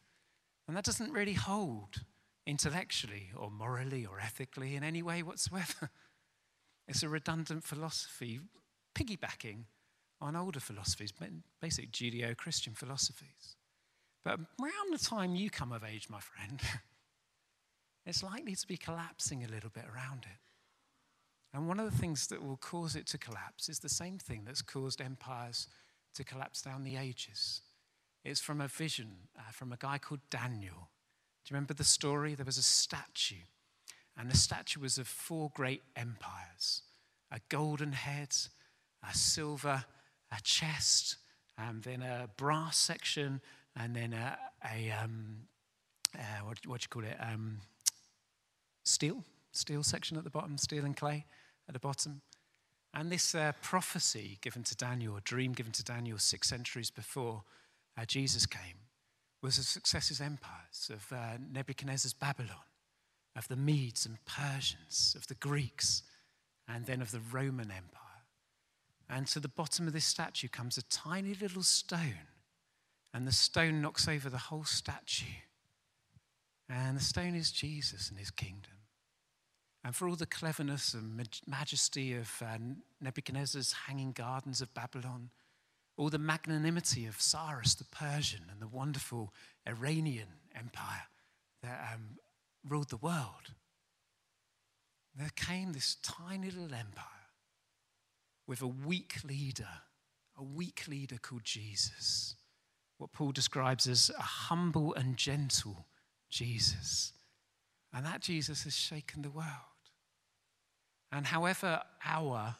And 0.67 0.75
that 0.75 0.83
doesn't 0.83 1.11
really 1.11 1.33
hold 1.33 2.03
intellectually 2.45 3.29
or 3.35 3.49
morally 3.49 4.05
or 4.05 4.19
ethically 4.19 4.75
in 4.75 4.83
any 4.83 5.01
way 5.01 5.23
whatsoever. 5.23 5.91
It's 6.89 7.03
a 7.03 7.09
redundant 7.09 7.65
philosophy, 7.65 8.39
piggybacking 8.95 9.65
on 10.19 10.35
older 10.35 10.59
philosophies, 10.59 11.13
basic 11.61 11.91
Judeo 11.91 12.35
Christian 12.35 12.73
philosophies. 12.73 13.55
But 14.23 14.39
around 14.61 14.91
the 14.91 14.97
time 14.97 15.35
you 15.35 15.49
come 15.49 15.71
of 15.71 15.83
age, 15.83 16.09
my 16.09 16.19
friend, 16.19 16.59
it's 18.05 18.23
likely 18.23 18.55
to 18.55 18.67
be 18.67 18.77
collapsing 18.77 19.43
a 19.43 19.47
little 19.47 19.69
bit 19.69 19.85
around 19.85 20.25
it. 20.25 20.39
And 21.53 21.67
one 21.67 21.79
of 21.79 21.89
the 21.89 21.97
things 21.97 22.27
that 22.27 22.43
will 22.43 22.57
cause 22.57 22.95
it 22.95 23.07
to 23.07 23.17
collapse 23.17 23.69
is 23.69 23.79
the 23.79 23.89
same 23.89 24.17
thing 24.17 24.43
that's 24.45 24.61
caused 24.61 25.01
empires 25.01 25.67
to 26.15 26.23
collapse 26.23 26.61
down 26.61 26.83
the 26.83 26.97
ages. 26.97 27.61
It's 28.25 28.41
from 28.41 28.59
a 28.59 28.67
vision 28.67 29.11
uh, 29.37 29.51
from 29.51 29.71
a 29.71 29.77
guy 29.77 29.97
called 29.97 30.19
Daniel. 30.29 30.89
Do 31.45 31.51
you 31.51 31.55
remember 31.55 31.73
the 31.73 31.85
story? 31.85 32.35
There 32.35 32.45
was 32.45 32.57
a 32.57 32.63
statue, 32.63 33.45
and 34.17 34.29
the 34.29 34.35
statue 34.35 34.81
was 34.81 34.97
of 34.97 35.07
four 35.07 35.51
great 35.53 35.83
empires 35.95 36.81
a 37.29 37.39
golden 37.49 37.91
head, 37.91 38.33
a 39.03 39.13
silver, 39.13 39.83
a 40.31 40.41
chest, 40.41 41.17
and 41.57 41.83
then 41.83 42.01
a 42.01 42.29
brass 42.37 42.77
section, 42.77 43.41
and 43.75 43.95
then 43.95 44.13
a, 44.13 44.37
a 44.65 44.91
um, 44.91 45.47
uh, 46.17 46.43
what, 46.43 46.57
what 46.65 46.81
do 46.81 46.85
you 46.85 46.89
call 46.89 47.03
it? 47.03 47.17
Um, 47.19 47.59
steel, 48.83 49.23
steel 49.51 49.83
section 49.83 50.17
at 50.17 50.23
the 50.23 50.29
bottom, 50.29 50.57
steel 50.57 50.85
and 50.85 50.95
clay 50.95 51.25
at 51.67 51.73
the 51.73 51.79
bottom. 51.79 52.21
And 52.93 53.11
this 53.11 53.35
uh, 53.35 53.51
prophecy 53.61 54.39
given 54.41 54.63
to 54.63 54.75
Daniel, 54.75 55.17
a 55.17 55.21
dream 55.21 55.53
given 55.53 55.71
to 55.73 55.83
Daniel 55.83 56.17
six 56.17 56.49
centuries 56.49 56.89
before 56.89 57.43
uh, 57.97 58.05
Jesus 58.05 58.45
came, 58.45 58.87
was 59.41 59.57
of 59.57 59.65
successive 59.65 60.21
empires 60.21 60.89
of 60.91 61.11
uh, 61.15 61.37
Nebuchadnezzar's 61.51 62.13
Babylon, 62.13 62.65
of 63.35 63.47
the 63.49 63.55
Medes 63.55 64.05
and 64.05 64.17
Persians, 64.25 65.15
of 65.15 65.27
the 65.27 65.35
Greeks, 65.35 66.03
and 66.67 66.85
then 66.85 67.01
of 67.01 67.11
the 67.11 67.21
Roman 67.31 67.69
Empire. 67.69 68.06
And 69.09 69.27
to 69.27 69.39
the 69.39 69.47
bottom 69.47 69.87
of 69.87 69.93
this 69.93 70.05
statue 70.05 70.49
comes 70.49 70.77
a 70.77 70.83
tiny 70.83 71.33
little 71.33 71.63
stone, 71.63 72.27
and 73.13 73.25
the 73.25 73.31
stone 73.31 73.81
knocks 73.81 74.07
over 74.07 74.29
the 74.29 74.37
whole 74.37 74.65
statue. 74.65 75.25
And 76.69 76.97
the 76.97 77.03
stone 77.03 77.33
is 77.33 77.51
Jesus 77.51 78.09
and 78.09 78.19
his 78.19 78.31
kingdom. 78.31 78.73
And 79.83 79.95
for 79.95 80.09
all 80.09 80.17
the 80.17 80.25
cleverness 80.25 80.93
and 80.93 81.17
majesty 81.47 82.13
of 82.13 82.43
uh, 82.45 82.57
Nebuchadnezzar's 82.99 83.71
hanging 83.87 84.11
gardens 84.11 84.59
of 84.59 84.73
Babylon, 84.73 85.29
all 85.95 86.09
the 86.09 86.19
magnanimity 86.19 87.05
of 87.05 87.21
Cyrus 87.21 87.73
the 87.75 87.85
Persian 87.85 88.41
and 88.51 88.61
the 88.61 88.67
wonderful 88.67 89.33
Iranian 89.65 90.27
empire 90.53 91.07
that 91.63 91.93
um, 91.93 92.17
ruled 92.67 92.89
the 92.89 92.97
world, 92.97 93.53
there 95.15 95.31
came 95.35 95.71
this 95.71 95.95
tiny 96.03 96.51
little 96.51 96.75
empire 96.75 97.16
with 98.47 98.61
a 98.61 98.67
weak 98.67 99.17
leader, 99.23 99.67
a 100.37 100.43
weak 100.43 100.85
leader 100.87 101.17
called 101.21 101.43
Jesus, 101.43 102.35
what 102.97 103.11
Paul 103.11 103.31
describes 103.31 103.87
as 103.87 104.09
a 104.17 104.21
humble 104.21 104.93
and 104.93 105.17
gentle 105.17 105.85
Jesus. 106.29 107.13
And 107.93 108.05
that 108.05 108.21
Jesus 108.21 108.63
has 108.63 108.75
shaken 108.75 109.21
the 109.21 109.29
world. 109.29 109.47
And 111.11 111.25
however 111.25 111.81
our 112.05 112.55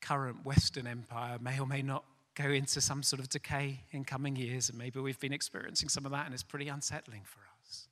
current 0.00 0.44
Western 0.44 0.86
empire 0.86 1.38
may 1.40 1.58
or 1.58 1.66
may 1.66 1.82
not 1.82 2.04
go 2.34 2.50
into 2.50 2.80
some 2.80 3.02
sort 3.02 3.20
of 3.20 3.28
decay 3.28 3.80
in 3.90 4.04
coming 4.04 4.36
years, 4.36 4.68
and 4.68 4.78
maybe 4.78 5.00
we've 5.00 5.18
been 5.18 5.32
experiencing 5.32 5.88
some 5.88 6.06
of 6.06 6.12
that, 6.12 6.24
and 6.26 6.34
it's 6.34 6.42
pretty 6.42 6.68
unsettling 6.68 7.22
for 7.24 7.40
us. 7.60 7.88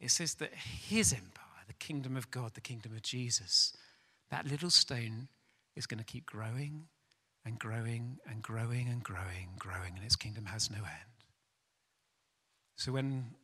It 0.00 0.10
says 0.10 0.34
that 0.34 0.52
his 0.54 1.12
empire, 1.12 1.64
the 1.66 1.74
kingdom 1.74 2.16
of 2.16 2.30
God, 2.30 2.54
the 2.54 2.60
kingdom 2.60 2.92
of 2.92 3.02
Jesus, 3.02 3.74
that 4.30 4.46
little 4.46 4.70
stone 4.70 5.28
is 5.76 5.86
going 5.86 5.98
to 5.98 6.04
keep 6.04 6.26
growing 6.26 6.88
and 7.44 7.58
growing 7.58 8.18
and 8.28 8.42
growing 8.42 8.88
and 8.88 9.02
growing, 9.02 9.50
growing, 9.58 9.94
and 9.96 10.04
its 10.04 10.16
kingdom 10.16 10.46
has 10.46 10.70
no 10.70 10.78
end. 10.78 11.10
So 12.76 12.92
when 12.92 13.34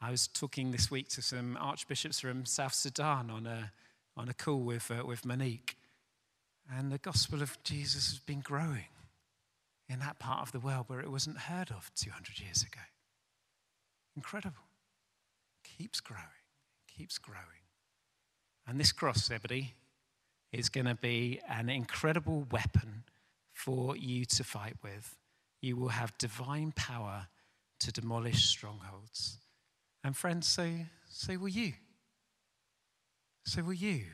I 0.00 0.10
was 0.10 0.28
talking 0.28 0.70
this 0.70 0.90
week 0.90 1.08
to 1.10 1.22
some 1.22 1.56
archbishops 1.60 2.20
from 2.20 2.44
South 2.44 2.74
Sudan 2.74 3.30
on 3.30 3.46
a, 3.46 3.72
on 4.16 4.28
a 4.28 4.34
call 4.34 4.60
with, 4.60 4.90
uh, 4.90 5.04
with 5.04 5.24
Monique, 5.24 5.76
and 6.70 6.92
the 6.92 6.98
gospel 6.98 7.42
of 7.42 7.60
Jesus 7.62 8.10
has 8.10 8.18
been 8.18 8.40
growing 8.40 8.88
in 9.88 10.00
that 10.00 10.18
part 10.18 10.42
of 10.42 10.52
the 10.52 10.60
world 10.60 10.84
where 10.88 11.00
it 11.00 11.10
wasn't 11.10 11.38
heard 11.38 11.70
of 11.70 11.90
200 11.94 12.40
years 12.40 12.62
ago. 12.62 12.82
Incredible. 14.16 14.56
Keeps 15.64 16.00
growing, 16.00 16.24
keeps 16.86 17.18
growing. 17.18 17.64
And 18.66 18.78
this 18.78 18.92
cross, 18.92 19.24
Zebedee, 19.24 19.74
is 20.52 20.68
going 20.68 20.86
to 20.86 20.94
be 20.94 21.40
an 21.48 21.68
incredible 21.68 22.46
weapon 22.50 23.04
for 23.52 23.96
you 23.96 24.24
to 24.24 24.44
fight 24.44 24.76
with. 24.82 25.16
You 25.60 25.76
will 25.76 25.88
have 25.88 26.16
divine 26.18 26.72
power 26.72 27.26
to 27.80 27.92
demolish 27.92 28.44
strongholds. 28.46 29.38
And 30.04 30.16
friends, 30.16 30.46
so, 30.46 30.70
so 31.08 31.36
will 31.38 31.48
you. 31.48 31.74
So 33.44 33.62
will 33.62 33.74
you 33.74 34.04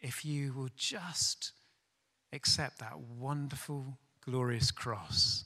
if 0.00 0.24
you 0.24 0.52
will 0.52 0.68
just 0.76 1.52
accept 2.32 2.78
that 2.78 2.98
wonderful, 2.98 3.98
glorious 4.24 4.70
cross 4.70 5.44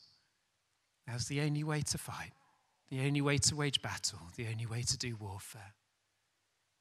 as 1.09 1.27
the 1.27 1.41
only 1.41 1.65
way 1.65 1.83
to 1.83 1.99
fight, 1.99 2.33
the 2.91 3.01
only 3.07 3.21
way 3.21 3.39
to 3.39 3.57
wage 3.57 3.81
battle, 3.83 4.19
the 4.37 4.47
only 4.49 4.67
way 4.67 4.83
to 4.83 4.99
do 4.99 5.17
warfare. 5.17 5.75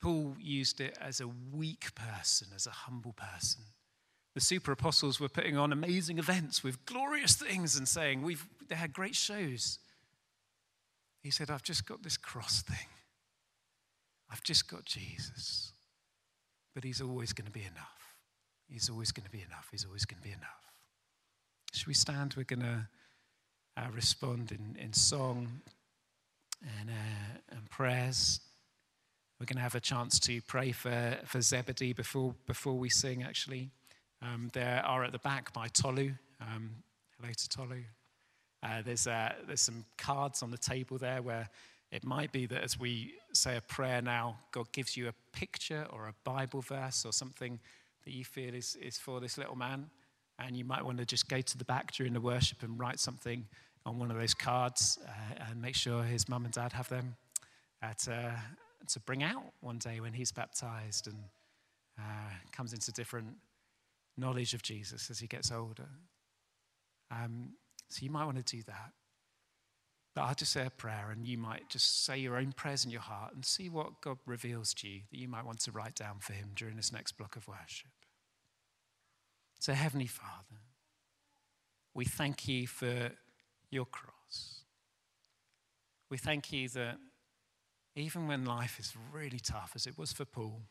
Paul 0.02 0.36
used 0.40 0.80
it 0.80 0.98
as 1.02 1.20
a 1.20 1.28
weak 1.28 1.94
person, 1.96 2.48
as 2.56 2.68
a 2.68 2.72
humble 2.72 3.14
person. 3.14 3.62
The 4.36 4.42
super 4.42 4.72
apostles 4.72 5.20
were 5.20 5.30
putting 5.30 5.58
on 5.58 5.74
amazing 5.74 6.20
events 6.20 6.64
with 6.64 6.86
glorious 6.86 7.36
things 7.36 7.76
and 7.76 7.88
saying, 7.88 8.22
We've, 8.22 8.46
they 8.68 8.76
had 8.76 8.94
great 8.94 9.16
shows. 9.16 9.80
He 11.22 11.32
said, 11.32 11.50
I've 11.50 11.64
just 11.64 11.86
got 11.86 12.04
this 12.04 12.16
cross 12.16 12.62
thing. 12.62 12.88
I've 14.32 14.44
just 14.44 14.70
got 14.70 14.86
Jesus. 14.86 15.74
But 16.74 16.84
he's 16.84 17.02
always 17.02 17.34
going 17.34 17.48
to 17.48 17.52
be 17.52 17.64
enough. 17.64 18.16
He's 18.70 18.90
always 18.90 19.12
going 19.12 19.26
to 19.26 19.32
be 19.32 19.42
enough. 19.42 19.68
He's 19.72 19.86
always 19.86 20.06
going 20.06 20.22
to 20.22 20.24
be 20.24 20.34
enough. 20.34 20.48
Should 21.74 21.88
we 21.88 21.94
stand? 21.94 22.36
We're 22.38 22.44
going 22.44 22.62
to 22.62 22.88
uh, 23.76 23.88
respond 23.92 24.52
in, 24.52 24.82
in 24.82 24.94
song 24.94 25.62
and, 26.80 26.90
uh, 26.90 27.56
and 27.56 27.70
prayers. 27.70 28.40
We're 29.40 29.46
going 29.46 29.56
to 29.56 29.64
have 29.64 29.76
a 29.76 29.80
chance 29.80 30.20
to 30.22 30.42
pray 30.42 30.74
for, 30.74 31.18
for 31.24 31.42
Zebedee 31.42 31.94
before, 31.94 32.36
before 32.46 32.74
we 32.74 32.90
sing, 32.90 33.24
actually. 33.24 33.70
Um, 34.22 34.50
there 34.52 34.84
are 34.86 35.06
at 35.06 35.14
the 35.14 35.20
back 35.20 35.54
by 35.54 35.70
Tolu. 35.70 36.12
Um, 36.42 36.72
hello 37.18 37.32
to 37.32 37.50
Tolu. 37.50 37.84
Uh, 38.62 38.82
there's, 38.84 39.08
uh, 39.08 39.32
there's 39.48 39.62
some 39.62 39.86
cards 39.98 40.44
on 40.44 40.52
the 40.52 40.58
table 40.58 40.98
there 40.98 41.22
where 41.22 41.48
it 41.90 42.04
might 42.04 42.34
be 42.34 42.48
that 42.48 42.62
as 42.62 42.78
we 42.78 43.14
say 43.32 43.56
a 43.56 43.62
prayer 43.62 44.02
now, 44.02 44.36
God 44.52 44.70
gives 44.74 44.98
you 44.98 45.08
a 45.08 45.14
picture 45.32 45.88
or 45.94 46.10
a 46.10 46.14
Bible 46.26 46.60
verse 46.60 47.06
or 47.06 47.14
something 47.14 47.62
that 48.04 48.12
you 48.14 48.26
feel 48.26 48.54
is, 48.54 48.76
is 48.76 48.98
for 48.98 49.22
this 49.22 49.38
little 49.38 49.56
man. 49.56 49.90
And 50.38 50.58
you 50.58 50.66
might 50.66 50.84
want 50.84 50.98
to 50.98 51.06
just 51.06 51.30
go 51.30 51.40
to 51.40 51.58
the 51.58 51.64
back 51.64 51.94
during 51.94 52.12
the 52.12 52.20
worship 52.20 52.62
and 52.62 52.78
write 52.78 53.00
something 53.00 53.48
on 53.86 54.00
one 54.00 54.12
of 54.12 54.18
those 54.18 54.34
cards 54.34 55.00
uh, 55.08 55.46
and 55.50 55.62
make 55.62 55.76
sure 55.76 56.04
his 56.04 56.28
mum 56.28 56.44
and 56.44 56.54
dad 56.54 56.74
have 56.74 56.90
them 56.90 57.16
at, 57.82 58.06
uh, 58.12 58.32
to 58.88 59.00
bring 59.00 59.24
out 59.24 59.44
one 59.62 59.78
day 59.78 60.00
when 60.00 60.14
he's 60.14 60.32
baptized 60.32 61.08
and 61.08 61.18
uh, 61.98 62.32
comes 62.52 62.74
into 62.74 62.92
different 62.92 63.36
knowledge 64.18 64.54
of 64.54 64.64
Jesus 64.64 65.10
as 65.10 65.20
he 65.20 65.28
gets 65.28 65.52
older. 65.52 65.90
Um, 67.12 67.54
so 67.90 68.04
you 68.04 68.12
might 68.12 68.26
want 68.26 68.46
to 68.46 68.56
do 68.58 68.64
that. 68.64 68.92
But 70.16 70.22
I'll 70.24 70.36
just 70.36 70.52
say 70.52 70.66
a 70.66 70.70
prayer, 70.70 71.10
and 71.12 71.26
you 71.26 71.38
might 71.38 71.70
just 71.70 72.04
say 72.04 72.18
your 72.18 72.38
own 72.38 72.52
prayers 72.52 72.84
in 72.84 72.92
your 72.92 73.02
heart 73.02 73.34
and 73.34 73.46
see 73.46 73.70
what 73.70 74.02
God 74.02 74.18
reveals 74.26 74.74
to 74.76 74.88
you 74.88 75.02
that 75.12 75.18
you 75.18 75.28
might 75.28 75.46
want 75.46 75.60
to 75.62 75.72
write 75.72 75.96
down 75.96 76.18
for 76.20 76.34
Him 76.34 76.50
during 76.56 76.76
this 76.76 76.92
next 76.92 77.14
block 77.18 77.36
of 77.36 77.48
worship. 77.48 77.92
So, 79.60 79.74
Heavenly 79.74 80.08
Father, 80.08 80.62
we 81.94 82.06
thank 82.06 82.48
you 82.48 82.66
for 82.66 83.12
your 83.70 83.86
cross. 83.86 84.64
We 86.10 86.18
thank 86.18 86.52
you 86.52 86.70
that 86.70 86.98
even 88.00 88.28
when 88.28 88.46
life 88.46 88.80
is 88.80 88.94
really 89.12 89.40
tough, 89.40 89.74
as 89.76 89.86
it 89.86 89.98
was 89.98 90.12
for 90.14 90.26
Paul, 90.26 90.64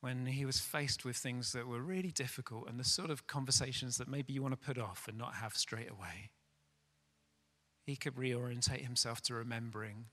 when 0.00 0.26
he 0.26 0.44
was 0.44 0.60
faced 0.60 1.04
with 1.04 1.16
things 1.16 1.52
that 1.52 1.66
were 1.66 1.80
really 1.80 2.10
difficult 2.10 2.68
and 2.68 2.78
the 2.78 2.84
sort 2.84 3.10
of 3.10 3.26
conversations 3.26 3.98
that 3.98 4.08
maybe 4.08 4.32
you 4.32 4.42
want 4.42 4.52
to 4.52 4.66
put 4.66 4.78
off 4.78 5.06
and 5.08 5.18
not 5.18 5.34
have 5.34 5.54
straight 5.54 5.90
away, 5.90 6.30
he 7.84 7.96
could 7.96 8.14
reorientate 8.14 8.82
himself 8.82 9.20
to 9.22 9.34
remembering 9.34 10.06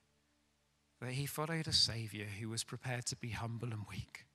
that 1.01 1.11
he 1.11 1.25
followed 1.25 1.67
a 1.67 1.73
Savior 1.73 2.25
who 2.39 2.49
was 2.49 2.63
prepared 2.63 3.05
to 3.05 3.15
be 3.15 3.29
humble 3.29 3.71
and 3.71 3.85
weak, 3.89 4.25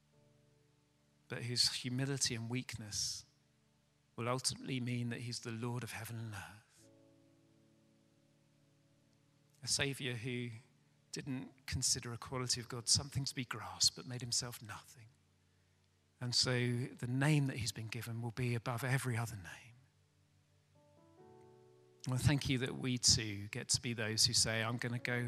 but 1.28 1.44
whose 1.44 1.72
humility 1.72 2.34
and 2.34 2.50
weakness 2.50 3.24
will 4.16 4.28
ultimately 4.28 4.80
mean 4.80 5.10
that 5.10 5.20
he's 5.20 5.40
the 5.40 5.50
Lord 5.50 5.82
of 5.82 5.92
heaven 5.92 6.16
and 6.18 6.34
earth. 6.34 6.66
A 9.64 9.68
Savior 9.68 10.12
who 10.12 10.48
didn't 11.18 11.48
consider 11.66 12.12
equality 12.12 12.60
of 12.60 12.68
God 12.68 12.88
something 12.88 13.24
to 13.24 13.34
be 13.34 13.44
grasped, 13.44 13.96
but 13.96 14.06
made 14.06 14.20
himself 14.20 14.60
nothing. 14.64 15.08
And 16.20 16.32
so 16.32 16.50
the 16.50 17.08
name 17.08 17.48
that 17.48 17.56
he's 17.56 17.72
been 17.72 17.88
given 17.88 18.22
will 18.22 18.30
be 18.30 18.54
above 18.54 18.84
every 18.84 19.16
other 19.16 19.34
name. 19.34 19.74
Well, 22.06 22.18
thank 22.18 22.48
you 22.48 22.58
that 22.58 22.78
we 22.78 22.98
too 22.98 23.48
get 23.50 23.68
to 23.70 23.82
be 23.82 23.94
those 23.94 24.26
who 24.26 24.32
say, 24.32 24.62
I'm 24.62 24.76
going 24.76 24.92
to 24.92 25.00
go 25.00 25.24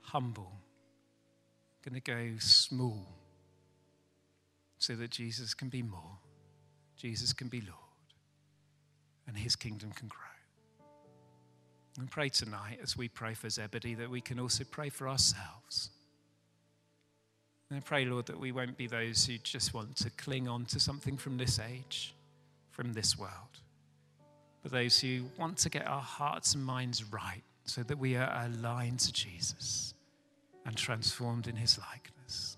humble, 0.00 0.52
I'm 1.84 1.92
going 1.92 2.00
to 2.00 2.12
go 2.12 2.38
small, 2.38 3.06
so 4.78 4.94
that 4.94 5.10
Jesus 5.10 5.52
can 5.52 5.68
be 5.68 5.82
more, 5.82 6.16
Jesus 6.96 7.34
can 7.34 7.48
be 7.48 7.60
Lord, 7.60 7.74
and 9.28 9.36
his 9.36 9.54
kingdom 9.54 9.90
can 9.90 10.08
grow. 10.08 10.35
And 11.98 12.10
pray 12.10 12.28
tonight 12.28 12.78
as 12.82 12.96
we 12.96 13.08
pray 13.08 13.34
for 13.34 13.48
Zebedee 13.48 13.94
that 13.94 14.10
we 14.10 14.20
can 14.20 14.38
also 14.38 14.64
pray 14.64 14.90
for 14.90 15.08
ourselves. 15.08 15.90
And 17.70 17.78
I 17.78 17.80
pray, 17.80 18.04
Lord, 18.04 18.26
that 18.26 18.38
we 18.38 18.52
won't 18.52 18.76
be 18.76 18.86
those 18.86 19.24
who 19.24 19.38
just 19.38 19.74
want 19.74 19.96
to 19.96 20.10
cling 20.10 20.46
on 20.46 20.66
to 20.66 20.78
something 20.78 21.16
from 21.16 21.36
this 21.36 21.58
age, 21.58 22.14
from 22.70 22.92
this 22.92 23.18
world, 23.18 23.60
but 24.62 24.70
those 24.70 25.00
who 25.00 25.24
want 25.38 25.58
to 25.58 25.70
get 25.70 25.86
our 25.86 26.00
hearts 26.00 26.54
and 26.54 26.64
minds 26.64 27.02
right 27.04 27.42
so 27.64 27.82
that 27.82 27.98
we 27.98 28.14
are 28.14 28.44
aligned 28.44 29.00
to 29.00 29.12
Jesus 29.12 29.94
and 30.64 30.76
transformed 30.76 31.48
in 31.48 31.56
his 31.56 31.78
likeness. 31.78 32.56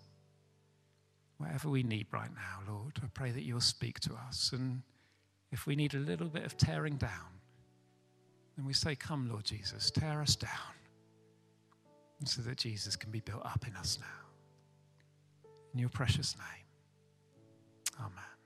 Whatever 1.38 1.70
we 1.70 1.82
need 1.82 2.06
right 2.10 2.30
now, 2.34 2.72
Lord, 2.72 2.98
I 3.02 3.06
pray 3.14 3.30
that 3.30 3.44
you'll 3.44 3.60
speak 3.60 4.00
to 4.00 4.14
us. 4.14 4.50
And 4.52 4.82
if 5.52 5.66
we 5.66 5.76
need 5.76 5.94
a 5.94 5.98
little 5.98 6.28
bit 6.28 6.44
of 6.44 6.56
tearing 6.56 6.96
down, 6.96 7.37
then 8.58 8.66
we 8.66 8.72
say, 8.72 8.96
Come, 8.96 9.30
Lord 9.30 9.44
Jesus, 9.44 9.90
tear 9.90 10.20
us 10.20 10.34
down 10.34 10.50
so 12.24 12.42
that 12.42 12.56
Jesus 12.56 12.96
can 12.96 13.12
be 13.12 13.20
built 13.20 13.46
up 13.46 13.64
in 13.66 13.76
us 13.76 13.98
now. 14.00 15.50
In 15.72 15.78
your 15.78 15.88
precious 15.90 16.34
name. 16.36 16.66
Amen. 18.00 18.37